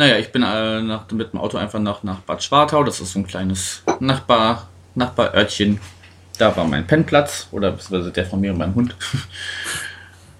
Naja, 0.00 0.16
ich 0.16 0.32
bin 0.32 0.42
äh, 0.42 0.80
nach, 0.80 1.10
mit 1.10 1.34
dem 1.34 1.40
Auto 1.40 1.58
einfach 1.58 1.78
nach, 1.78 2.02
nach 2.04 2.20
Bad 2.20 2.42
Schwartau. 2.42 2.82
Das 2.84 3.00
ist 3.00 3.12
so 3.12 3.18
ein 3.18 3.26
kleines 3.26 3.82
Nachbar, 4.00 4.66
Nachbarörtchen. 4.94 5.78
Da 6.38 6.56
war 6.56 6.64
mein 6.64 6.86
Pennplatz 6.86 7.48
oder 7.50 7.72
beziehungsweise 7.72 8.10
der 8.10 8.24
von 8.24 8.40
mir 8.40 8.50
und 8.50 8.58
meinem 8.58 8.74
Hund. 8.74 8.96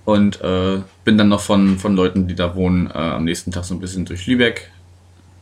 Und 0.07 0.41
äh, 0.41 0.81
bin 1.05 1.19
dann 1.19 1.29
noch 1.29 1.43
von, 1.43 1.79
von 1.79 1.95
Leuten, 1.95 2.27
die 2.27 2.35
da 2.35 2.57
wohnen, 2.57 2.87
äh, 2.87 2.95
am 2.95 3.25
nächsten 3.25 3.53
Tag 3.53 3.65
so 3.65 3.75
ein 3.75 3.81
bisschen 3.81 4.07
durch 4.07 4.27
Lübeck 4.27 4.71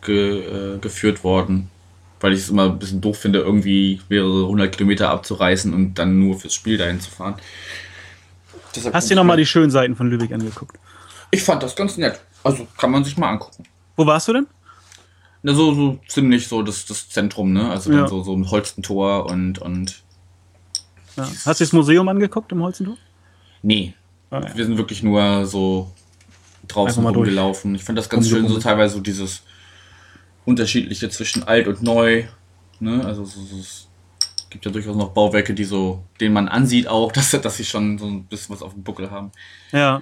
ge, 0.05 0.41
äh, 0.75 0.79
geführt 0.79 1.23
worden. 1.23 1.71
Weil 2.19 2.33
ich 2.33 2.41
es 2.41 2.51
immer 2.51 2.65
ein 2.65 2.79
bisschen 2.79 3.01
doof 3.01 3.19
finde, 3.19 3.39
irgendwie 3.39 4.01
mehrere 4.09 4.49
hundert 4.49 4.77
Kilometer 4.77 5.11
abzureißen 5.11 5.73
und 5.73 5.95
dann 5.95 6.19
nur 6.19 6.41
fürs 6.41 6.55
Spiel 6.55 6.77
dahin 6.77 7.01
zu 7.01 7.09
fahren. 7.09 7.37
Deshalb 8.75 8.95
Hast 8.95 9.09
du 9.09 9.15
ich 9.15 9.17
noch 9.17 9.25
mal 9.25 9.37
die 9.37 9.47
schönen 9.47 9.71
Seiten 9.71 9.95
von 9.95 10.11
Lübeck 10.11 10.33
angeguckt? 10.33 10.77
Ich 11.31 11.45
fand 11.45 11.63
das 11.63 11.77
ganz 11.77 11.97
nett. 11.97 12.21
Also 12.43 12.67
kann 12.77 12.91
man 12.91 13.05
sich 13.05 13.17
mal 13.17 13.31
angucken. 13.31 13.68
Wo 13.99 14.07
warst 14.07 14.29
du 14.29 14.33
denn? 14.33 14.47
Na, 15.43 15.53
so, 15.55 15.75
so 15.75 15.99
ziemlich 16.07 16.47
so 16.47 16.63
das, 16.63 16.87
das 16.87 17.09
Zentrum, 17.09 17.53
ne? 17.53 17.69
Also 17.69 17.91
Ja. 17.91 17.99
dann 17.99 18.09
so, 18.09 18.23
so 18.23 18.33
ein 18.33 18.49
Holstentor 18.49 19.27
und, 19.27 19.59
und. 19.59 20.03
Ja. 21.17 21.25
Hast 21.25 21.59
du 21.61 21.65
das 21.65 21.73
Museum 21.73 22.09
angeguckt 22.09 22.53
im 22.53 22.63
Holzentor? 22.63 22.97
Nee. 23.61 23.95
Ah, 24.31 24.41
ja. 24.41 24.57
Wir 24.57 24.65
sind 24.67 24.79
wirklich 24.79 25.03
nur 25.03 25.45
so 25.47 25.91
draußen 26.69 27.05
rumgelaufen. 27.05 27.75
Ich 27.75 27.83
fand 27.83 27.99
das 27.99 28.09
ganz 28.09 28.29
schön, 28.29 28.47
so 28.47 28.61
teilweise 28.61 28.95
so 28.95 29.01
dieses 29.01 29.43
unterschiedliche 30.45 31.09
zwischen 31.11 31.43
alt 31.43 31.67
und 31.67 31.83
neu. 31.83 32.25
Ne? 32.79 33.05
Also 33.05 33.25
so, 33.25 33.41
so, 33.43 33.59
es 33.59 33.89
gibt 34.49 34.65
ja 34.65 34.71
durchaus 34.71 34.97
noch 34.97 35.11
Bauwerke, 35.11 35.55
die 35.55 35.65
so, 35.65 36.05
denen 36.21 36.35
man 36.35 36.47
ansieht 36.47 36.87
auch, 36.87 37.11
dass, 37.19 37.33
dass 37.33 37.57
sie 37.57 37.65
schon 37.65 37.99
so 37.99 38.07
ein 38.07 38.25
bisschen 38.27 38.55
was 38.55 38.63
auf 38.63 38.75
dem 38.75 38.85
Buckel 38.85 39.11
haben. 39.11 39.33
Ja. 39.73 40.01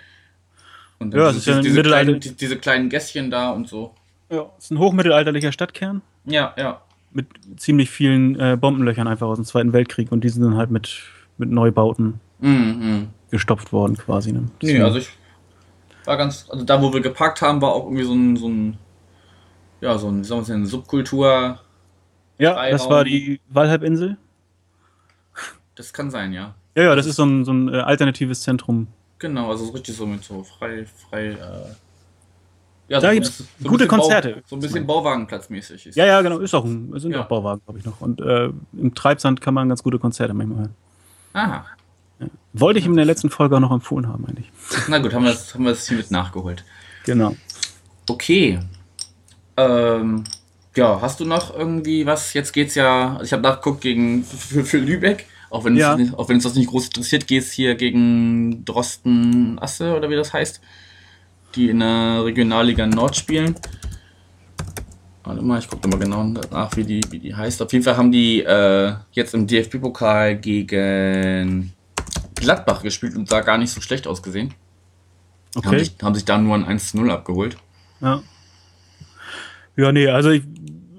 Und 0.98 1.14
Ja, 1.14 1.28
es 1.28 1.37
diese, 1.37 1.50
ist 1.50 1.56
ja 1.56 1.62
diese, 1.62 1.82
kleinen, 1.82 2.20
die, 2.20 2.35
diese 2.37 2.56
kleinen 2.59 2.88
Gässchen 2.88 3.30
da 3.30 3.50
und 3.50 3.68
so. 3.68 3.94
ja. 4.30 4.46
ist 4.59 4.70
ein 4.70 4.78
hochmittelalterlicher 4.78 5.52
Stadtkern 5.52 6.02
Ja, 6.24 6.54
ja. 6.56 6.80
mit 7.12 7.26
ziemlich 7.56 7.90
vielen 7.90 8.38
äh, 8.40 8.56
Bombenlöchern 8.61 9.06
einfach 9.09 9.26
aus 9.26 9.37
dem 9.37 9.44
Zweiten 9.44 9.72
Weltkrieg 9.72 10.11
und 10.12 10.24
die 10.24 10.28
sind 10.28 10.42
dann 10.42 10.56
halt 10.56 10.70
mit, 10.70 11.02
mit 11.38 11.50
Neubauten 11.50 12.20
Mhm, 12.38 12.48
mhm. 12.78 13.09
gestopft 13.30 13.72
worden 13.72 13.96
quasi. 13.96 14.30
Ne? 14.32 14.44
Nee, 14.62 14.80
also 14.82 14.98
ich 14.98 15.09
war 16.04 16.18
ganz, 16.18 16.46
also 16.50 16.64
da 16.64 16.82
wo 16.82 16.92
wir 16.92 17.00
geparkt 17.00 17.40
haben, 17.40 17.62
war 17.62 17.72
auch 17.72 17.85
irgendwie 17.85 18.04
so 18.04 18.12
ein, 18.14 18.37
so 18.37 18.48
ein 18.48 18.78
ja, 19.80 19.96
so 19.98 20.09
ein, 20.09 20.20
wie 20.20 20.24
soll 20.24 20.37
man 20.38 20.42
es 20.42 20.48
nennen, 20.48 20.66
Subkultur. 20.66 21.59
ja, 22.38 22.54
Freiraum. 22.54 22.72
das 22.72 22.88
war 22.90 23.04
die 23.04 23.40
Walhalbinsel. 23.48 24.16
Das 25.74 25.92
kann 25.92 26.11
sein, 26.11 26.32
ja. 26.32 26.54
Ja, 26.74 26.85
ja, 26.85 26.94
das 26.94 27.06
ist 27.06 27.16
so 27.16 27.24
ein, 27.24 27.44
so 27.44 27.52
ein 27.52 27.68
äh, 27.72 27.78
alternatives 27.78 28.42
Zentrum. 28.42 28.87
Genau, 29.18 29.50
also 29.50 29.64
so 29.66 29.72
richtig 29.72 29.96
so 29.96 30.07
mit 30.07 30.22
so 30.22 30.42
frei, 30.44 30.87
frei, 31.09 31.29
äh, 31.29 31.37
ja, 32.88 33.00
Da 33.00 33.09
so 33.09 33.14
gibt's 33.14 33.40
ein 33.40 33.46
gute 33.64 33.85
bisschen 33.85 33.88
Konzerte. 33.88 34.33
Bau, 34.35 34.40
so 34.46 34.57
ein 34.57 34.61
bisschen 34.61 34.87
Bauwagenplatzmäßig 34.87 35.87
ist. 35.87 35.96
Ja, 35.96 36.07
ja, 36.07 36.20
genau, 36.22 36.38
ist 36.38 36.55
auch 36.55 36.64
ein, 36.64 36.92
es 36.94 37.02
sind 37.02 37.12
Ja. 37.12 37.22
auch 37.24 37.29
Bauwagen, 37.29 37.61
glaube 37.64 37.79
ich, 37.81 37.85
noch. 37.85 38.00
Und 38.00 38.20
äh, 38.20 38.50
im 38.74 38.94
Treibsand 38.94 39.40
kann 39.40 39.55
man 39.55 39.68
ganz 39.68 39.83
gute 39.83 39.98
Konzerte 39.98 40.35
manchmal 40.35 40.59
hören. 40.59 40.74
Aha. 41.33 41.66
Wollte 42.52 42.79
ich 42.79 42.87
ihm 42.87 42.92
in 42.92 42.96
der 42.96 43.05
letzten 43.07 43.29
Folge 43.29 43.57
auch 43.57 43.61
noch 43.61 43.72
empfohlen 43.72 44.09
haben, 44.09 44.24
eigentlich. 44.26 44.50
Na 44.88 44.98
gut, 44.98 45.12
haben 45.12 45.24
wir 45.24 45.33
das, 45.33 45.52
haben 45.55 45.64
wir 45.64 45.70
das 45.72 45.87
hiermit 45.88 46.11
nachgeholt. 46.11 46.64
Genau. 47.05 47.35
Okay. 48.09 48.61
Ähm, 49.57 50.24
ja, 50.74 51.00
hast 51.00 51.20
du 51.20 51.24
noch 51.24 51.55
irgendwie 51.57 52.07
was? 52.07 52.33
Jetzt 52.35 52.52
geht's 52.52 52.74
ja, 52.74 53.12
also 53.14 53.24
ich 53.24 53.33
habe 53.33 53.42
nachgeguckt 53.42 53.81
gegen 53.81 54.24
für, 54.24 54.64
für 54.64 54.79
Lübeck, 54.79 55.26
auch 55.50 55.64
wenn, 55.64 55.76
Ja. 55.76 55.96
es, 55.96 56.12
auch 56.14 56.28
wenn 56.28 56.37
es 56.38 56.42
das 56.44 56.54
nicht 56.54 56.68
groß 56.68 56.87
interessiert, 56.87 57.26
geht's 57.26 57.52
hier 57.52 57.74
gegen 57.74 58.64
Drosten 58.64 59.59
Asse 59.61 59.94
oder 59.96 60.09
wie 60.11 60.16
das 60.16 60.32
heißt, 60.32 60.61
die 61.54 61.70
in 61.70 61.80
der 61.80 62.24
Regionalliga 62.24 62.87
Nord 62.87 63.16
spielen. 63.16 63.54
Warte 65.24 65.42
mal, 65.42 65.59
ich 65.59 65.68
gucke 65.68 65.88
mal 65.88 65.98
genau 65.98 66.22
nach, 66.24 66.76
wie 66.76 66.85
die, 66.85 67.00
wie 67.11 67.18
die 67.18 67.35
heißt. 67.35 67.61
Auf 67.62 67.72
jeden 67.72 67.85
Fall 67.85 67.96
haben 67.96 68.12
die 68.12 68.42
äh, 68.42 68.94
jetzt 69.12 69.35
im 69.35 69.46
DFB-Pokal 69.46 70.37
gegen 70.37 71.72
Gladbach 72.37 72.82
gespielt 72.82 73.16
und 73.16 73.28
sah 73.28 73.40
gar 73.40 73.59
nicht 73.59 73.70
so 73.72 73.80
schlecht 73.80 74.06
ausgesehen. 74.06 74.54
Haben, 75.56 75.66
Okay. 75.68 75.78
sich, 75.80 75.94
haben 76.02 76.14
sich 76.14 76.24
da 76.24 76.38
nur 76.38 76.54
ein 76.54 76.64
1 76.64 76.90
zu 76.90 76.98
0 76.98 77.11
abgeholt. 77.11 77.56
Ja. 78.00 78.22
Ja, 79.76 79.90
nee, 79.92 80.06
also 80.09 80.30
ich, 80.30 80.42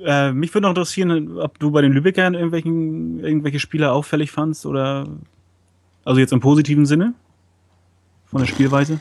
äh, 0.03 0.31
mich 0.31 0.53
würde 0.53 0.63
noch 0.63 0.69
interessieren, 0.71 1.37
ob 1.37 1.59
du 1.59 1.71
bei 1.71 1.81
den 1.81 1.91
Lübeckern 1.91 2.33
irgendwelchen, 2.33 3.23
irgendwelche 3.23 3.59
Spieler 3.59 3.93
auffällig 3.93 4.31
fandst 4.31 4.65
oder 4.65 5.07
also 6.03 6.19
jetzt 6.19 6.33
im 6.33 6.39
positiven 6.39 6.85
Sinne 6.85 7.13
von 8.27 8.39
der 8.39 8.47
Spielweise. 8.47 8.99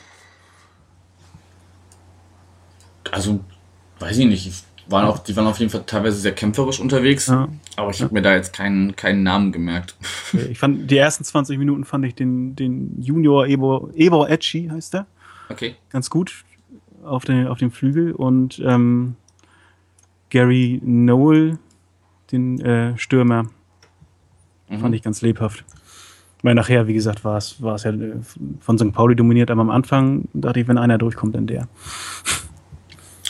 Also, 3.11 3.39
weiß 3.99 4.17
ich 4.17 4.25
nicht. 4.25 4.45
Die 4.45 4.91
waren, 4.91 5.05
auch, 5.05 5.19
die 5.19 5.35
waren 5.35 5.47
auf 5.47 5.59
jeden 5.59 5.71
Fall 5.71 5.83
teilweise 5.85 6.17
sehr 6.17 6.33
kämpferisch 6.33 6.79
unterwegs. 6.79 7.27
Ja. 7.27 7.47
Aber 7.75 7.91
ich 7.91 8.01
habe 8.01 8.13
mir 8.13 8.21
da 8.21 8.35
jetzt 8.35 8.53
keinen, 8.53 8.95
keinen 8.95 9.23
Namen 9.23 9.51
gemerkt. 9.51 9.95
Ich 10.49 10.59
fand 10.59 10.89
die 10.89 10.97
ersten 10.97 11.23
20 11.23 11.57
Minuten 11.57 11.83
fand 11.83 12.05
ich 12.05 12.15
den, 12.15 12.55
den 12.55 13.01
Junior 13.01 13.47
Ebor, 13.47 13.89
Ebor 13.95 14.29
Etschi 14.29 14.69
heißt 14.71 14.93
der 14.93 15.05
Okay. 15.49 15.75
ganz 15.89 16.09
gut 16.09 16.43
auf, 17.03 17.23
den, 17.23 17.47
auf 17.47 17.57
dem 17.57 17.71
Flügel 17.71 18.11
und 18.11 18.61
ähm, 18.65 19.15
Gary 20.29 20.79
Noel, 20.83 21.57
den 22.31 22.59
äh, 22.61 22.97
Stürmer, 22.97 23.49
Mhm. 24.69 24.79
fand 24.79 24.95
ich 24.95 25.01
ganz 25.03 25.21
lebhaft. 25.21 25.63
Weil 26.43 26.53
nachher, 26.53 26.87
wie 26.87 26.93
gesagt, 26.93 27.23
war 27.23 27.37
es, 27.37 27.61
war 27.61 27.75
es 27.75 27.83
ja 27.83 27.91
äh, 27.91 28.15
von 28.59 28.77
St. 28.77 28.91
Pauli 28.91 29.15
dominiert, 29.15 29.49
aber 29.49 29.61
am 29.61 29.69
Anfang 29.69 30.27
dachte 30.33 30.59
ich, 30.59 30.67
wenn 30.67 30.77
einer 30.77 30.97
durchkommt, 30.97 31.35
dann 31.35 31.47
der. 31.47 31.67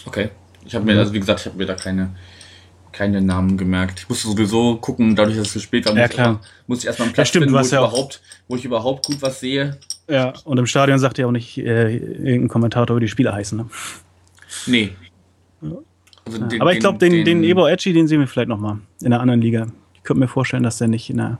Okay. 0.06 0.30
Ich 0.66 0.76
habe 0.76 0.84
mir, 0.86 0.98
also 1.00 1.14
wie 1.14 1.20
gesagt, 1.20 1.40
ich 1.42 1.46
habe 1.46 1.58
mir 1.58 1.66
da 1.66 1.76
keine, 1.76 2.10
keine 2.92 3.22
Namen 3.22 3.58
gemerkt. 3.58 4.00
Ich 4.02 4.10
musste 4.10 4.28
sowieso 4.28 4.78
gucken, 4.78 5.16
dadurch, 5.16 5.38
dass 5.38 5.48
es 5.48 5.54
gespielt 5.54 5.86
war, 5.86 5.94
Ja, 5.96 6.02
muss, 6.02 6.10
ich 6.10 6.16
klar. 6.16 6.28
erstmal- 6.28 6.50
muss 6.68 6.80
ich 6.80 6.86
erstmal 6.88 7.06
einen 7.08 7.14
Platz 7.14 7.28
stimmt, 7.30 7.44
finden, 7.46 7.58
wo 7.58 7.62
ich, 7.64 7.72
ja 7.72 7.80
überhaupt, 7.80 8.22
wo 8.48 8.56
ich 8.56 8.66
überhaupt 8.66 9.06
gut 9.06 9.22
was 9.22 9.40
sehe. 9.40 9.78
Ja, 10.10 10.34
und 10.44 10.58
im 10.58 10.66
Stadion 10.66 10.98
sagt 11.00 11.18
ja 11.18 11.28
auch 11.28 11.32
nicht 11.32 11.58
äh, 11.60 11.96
irgendein 11.98 12.48
Kommentator, 12.48 12.96
wie 12.98 13.02
die 13.02 13.08
Spieler 13.08 13.34
heißen. 13.34 13.58
Ne? 13.58 13.66
Nee. 14.66 14.92
Also 16.28 16.46
den- 16.46 16.62
Aber 16.62 16.74
ich 16.74 16.80
glaube, 16.80 16.98
den, 16.98 17.24
den, 17.26 17.44
Ebo 17.44 17.68
Ecci, 17.68 17.94
den 17.94 18.08
sehen 18.08 18.20
wir 18.20 18.28
vielleicht 18.28 18.50
nochmal 18.50 18.80
in 19.02 19.08
einer 19.08 19.20
anderen 19.22 19.42
Liga. 19.42 19.68
Ich 19.94 20.04
könnte 20.04 20.20
mir 20.20 20.28
vorstellen, 20.28 20.64
dass 20.64 20.78
der 20.78 20.88
nicht 20.88 21.10
in 21.10 21.18
der 21.18 21.40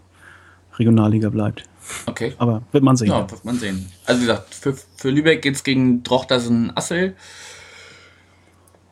Regionalliga 0.78 1.30
bleibt. 1.30 1.64
Okay. 2.06 2.34
Aber 2.38 2.64
wird 2.72 2.84
man 2.84 2.98
sehen. 2.98 3.08
Ja, 3.08 3.30
wird 3.30 3.46
man 3.46 3.58
sehen. 3.58 3.86
Also 4.06 4.22
wie 4.22 4.26
gesagt, 4.26 4.54
für, 4.54 4.74
für 4.98 5.10
Lübeck 5.10 5.42
geht's 5.42 5.64
gegen 5.64 6.04
Drochtersen 6.04 6.76
Assel, 6.76 7.16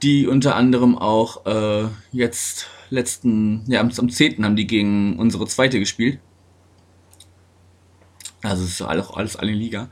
die 0.01 0.27
unter 0.27 0.55
anderem 0.55 0.97
auch 0.97 1.45
äh, 1.45 1.88
jetzt 2.12 2.67
letzten, 2.89 3.63
ja, 3.67 3.81
am, 3.81 3.91
am 3.97 4.10
10. 4.10 4.43
haben 4.45 4.55
die 4.55 4.67
gegen 4.67 5.17
unsere 5.17 5.45
zweite 5.47 5.79
gespielt. 5.79 6.19
Also 8.43 8.63
es 8.63 8.71
ist 8.71 8.81
alles, 8.81 9.10
alles 9.10 9.36
eine 9.36 9.51
Liga. 9.53 9.89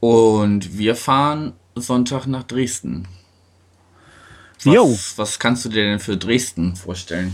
Und 0.00 0.78
wir 0.78 0.94
fahren 0.96 1.52
Sonntag 1.74 2.26
nach 2.26 2.42
Dresden. 2.42 3.06
Was, 4.64 4.74
Jo. 4.74 4.98
was 5.16 5.38
kannst 5.38 5.64
du 5.64 5.68
dir 5.68 5.84
denn 5.84 6.00
für 6.00 6.16
Dresden 6.16 6.74
vorstellen? 6.74 7.32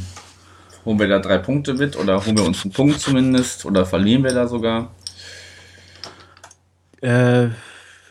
Holen 0.85 0.99
wir 0.99 1.09
da 1.09 1.19
drei 1.19 1.39
Punkte 1.39 1.73
mit 1.73 1.97
oder 1.97 2.25
holen 2.25 2.37
wir 2.37 2.45
uns 2.45 2.65
einen 2.65 2.73
Punkt 2.73 3.01
zumindest 3.01 3.65
oder 3.65 3.87
verlieren 3.87 4.23
wir 4.23 4.35
da 4.35 4.47
sogar? 4.47 4.91
Äh, 7.01 7.49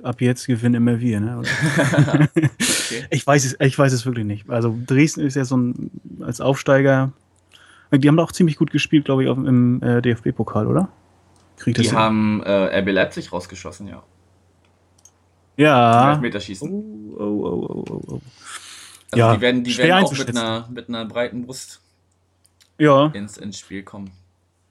ab 0.01 0.21
jetzt 0.21 0.47
gewinnen 0.47 0.75
immer 0.75 0.99
wir. 0.99 1.19
Ne? 1.19 1.39
Oder? 1.39 2.29
ich, 3.11 3.25
weiß 3.25 3.45
es, 3.45 3.55
ich 3.59 3.77
weiß 3.77 3.93
es 3.93 4.05
wirklich 4.05 4.25
nicht. 4.25 4.49
Also 4.49 4.75
Dresden 4.87 5.21
ist 5.21 5.35
ja 5.35 5.45
so 5.45 5.57
ein 5.57 5.91
als 6.21 6.41
Aufsteiger. 6.41 7.11
Die 7.91 8.07
haben 8.07 8.19
auch 8.19 8.31
ziemlich 8.31 8.57
gut 8.57 8.71
gespielt, 8.71 9.05
glaube 9.05 9.23
ich, 9.23 9.29
auf, 9.29 9.37
im 9.37 9.81
äh, 9.83 10.01
DFB-Pokal, 10.01 10.65
oder? 10.65 10.89
Kriegt 11.57 11.77
Die 11.77 11.91
haben 11.91 12.41
äh, 12.41 12.79
RB 12.79 12.89
Leipzig 12.89 13.31
rausgeschossen, 13.31 13.87
ja. 13.87 14.01
ja. 15.57 16.13
Elfmeterschießen. 16.13 16.67
Oh, 16.71 17.19
oh, 17.19 17.23
oh, 17.23 17.69
oh, 17.69 17.85
oh, 17.89 18.01
oh. 18.13 18.21
Also 19.13 19.19
ja, 19.19 19.35
die 19.35 19.41
werden, 19.41 19.63
die 19.63 19.77
werden 19.77 20.03
auch 20.05 20.17
mit 20.17 20.29
einer, 20.29 20.67
mit 20.73 20.89
einer 20.89 21.05
breiten 21.05 21.45
Brust 21.45 21.81
Ja, 22.77 23.07
ins, 23.07 23.37
ins 23.37 23.59
Spiel 23.59 23.83
kommen. 23.83 24.11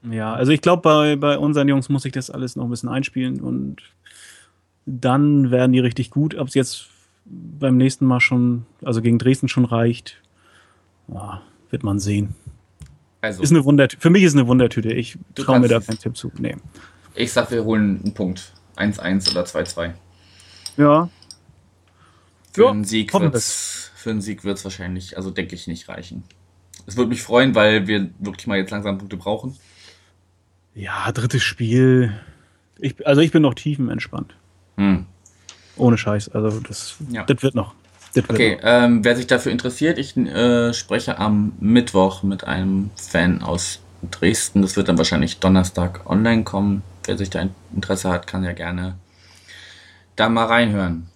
ja. 0.09 0.33
Also 0.35 0.53
ich 0.53 0.61
glaube, 0.61 0.83
bei, 0.83 1.17
bei 1.17 1.39
unseren 1.39 1.69
Jungs 1.69 1.89
muss 1.89 2.05
ich 2.05 2.13
das 2.13 2.31
alles 2.31 2.57
noch 2.57 2.65
ein 2.65 2.71
bisschen 2.71 2.89
einspielen 2.89 3.41
und 3.41 3.83
dann 4.87 5.51
werden 5.51 5.73
die 5.73 5.79
richtig 5.81 6.11
gut. 6.11 6.35
Ob 6.35 6.49
es 6.49 6.55
jetzt 6.55 6.87
beim 7.25 7.77
nächsten 7.77 8.05
Mal 8.05 8.21
schon, 8.21 8.67
also 8.85 9.01
gegen 9.01 9.19
Dresden 9.19 9.49
schon 9.49 9.65
reicht, 9.65 10.21
ja, 11.09 11.41
wird 11.71 11.85
man 11.85 11.99
sehen. 12.01 12.35
Also, 13.21 13.43
Ist 13.43 13.53
eine 13.53 13.65
Wundertüte. 13.65 14.03
Für 14.03 14.11
mich 14.11 14.25
ist 14.25 14.35
eine 14.35 14.49
Wundertüte. 14.49 14.93
Ich 14.93 15.17
traue 15.37 15.61
mir 15.61 15.69
da 15.69 15.79
keinen 15.79 15.99
Tipp 15.99 16.17
zu. 16.17 16.33
Nee. 16.39 16.57
ich 17.15 17.33
sag, 17.33 17.53
wir 17.53 17.63
holen 17.63 18.01
einen 18.03 18.15
Punkt. 18.15 18.53
1-1 18.77 19.31
oder 19.31 19.45
2-2. 19.45 19.93
Ja. 20.77 21.09
Für 22.53 22.65
Ja, 22.65 22.71
einen 22.71 22.85
Sieg 22.85 23.12
wird's, 23.15 23.91
für 23.95 24.11
einen 24.11 24.21
Sieg 24.21 24.45
wird's 24.45 24.65
wahrscheinlich, 24.65 25.17
also 25.17 25.31
denke 25.31 25.55
ich, 25.55 25.67
nicht 25.67 25.88
reichen. 25.88 26.25
Es 26.87 26.97
würde 26.97 27.09
mich 27.11 27.23
freuen, 27.23 27.55
weil 27.55 27.87
wir 27.87 28.11
wirklich 28.19 28.47
mal 28.47 28.59
jetzt 28.59 28.71
langsam 28.71 28.99
Punkte 28.99 29.17
brauchen. 29.17 29.57
Ja, 30.75 31.11
drittes 31.12 31.43
Spiel. 31.43 32.19
Ich, 32.79 33.07
also 33.07 33.21
ich 33.21 33.31
bin 33.31 33.43
noch 33.43 33.55
tiefenentspannt. 33.55 34.35
Hm. 34.77 35.07
Ohne 35.77 35.97
Scheiß. 35.97 36.31
Also 36.31 36.61
das, 36.61 36.97
Ja. 37.11 37.25
das 37.25 37.43
wird 37.43 37.55
noch. 37.55 37.75
Das 38.15 38.17
wird 38.17 38.31
Okay, 38.31 38.57
noch. 38.57 38.62
ähm, 38.65 39.05
wer 39.05 39.17
sich 39.17 39.27
dafür 39.27 39.53
interessiert, 39.53 39.99
ich 39.99 40.17
äh, 40.17 40.75
spreche 40.75 41.19
am 41.19 41.53
Mittwoch 41.61 42.23
mit 42.23 42.45
einem 42.45 42.91
Fan 42.97 43.43
aus 43.43 43.81
Dresden. 44.11 44.62
Das 44.62 44.77
wird 44.77 44.88
dann 44.88 44.99
wahrscheinlich 44.99 45.38
Donnerstag 45.41 46.05
online 46.11 46.43
kommen. 46.45 46.83
Wer 47.05 47.17
sich 47.17 47.31
da 47.31 47.49
Interesse 47.75 48.11
hat, 48.11 48.27
kann 48.27 48.45
ja 48.45 48.53
gerne 48.53 48.97
da 50.17 50.29
mal 50.29 50.47
reinhören. 50.47 51.09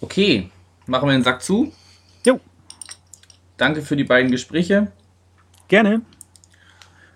Okay, 0.00 0.50
machen 0.86 1.08
wir 1.08 1.12
den 1.12 1.22
Sack 1.24 1.42
zu. 1.42 1.72
Jo, 2.24 2.40
Danke 3.56 3.82
für 3.82 3.96
die 3.96 4.04
beiden 4.04 4.30
Gespräche. 4.30 4.92
gerne. 5.68 6.02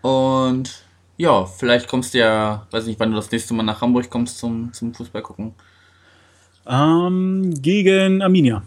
Und 0.00 0.82
ja, 1.18 1.44
vielleicht 1.44 1.86
kommst 1.86 2.14
du 2.14 2.18
ja, 2.18 2.66
weiß 2.70 2.86
nicht, 2.86 2.98
wann 2.98 3.10
du 3.10 3.16
das 3.16 3.30
nächste 3.30 3.52
Mal 3.52 3.62
nach 3.64 3.82
Hamburg 3.82 4.08
kommst 4.08 4.38
zum, 4.38 4.72
zum 4.72 4.94
Fußball 4.94 5.20
gucken. 5.22 5.54
Ähm, 6.66 7.52
gegen 7.60 8.22
Arminia. 8.22 8.62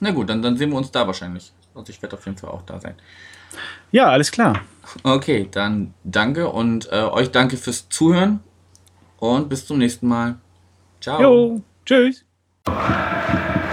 Na 0.00 0.10
gut, 0.10 0.30
dann, 0.30 0.40
dann 0.40 0.56
sehen 0.56 0.70
wir 0.70 0.78
uns 0.78 0.90
da 0.90 1.06
wahrscheinlich. 1.06 1.52
Also 1.74 1.90
ich 1.90 2.00
werde 2.00 2.16
auf 2.16 2.24
jeden 2.24 2.38
Fall 2.38 2.50
auch 2.50 2.62
da 2.62 2.80
sein. 2.80 2.94
Ja, 3.92 4.06
alles 4.08 4.30
klar. 4.30 4.60
Okay, 5.02 5.48
dann 5.50 5.92
danke 6.04 6.48
und 6.48 6.90
äh, 6.90 7.02
euch 7.02 7.30
danke 7.30 7.56
fürs 7.56 7.88
Zuhören 7.88 8.40
und 9.18 9.48
bis 9.48 9.66
zum 9.66 9.78
nächsten 9.78 10.08
Mal. 10.08 10.36
Ciao. 11.00 11.20
Jo, 11.20 11.62
tschüss. 11.84 12.24
Thank 12.66 13.56
you. 13.56 13.63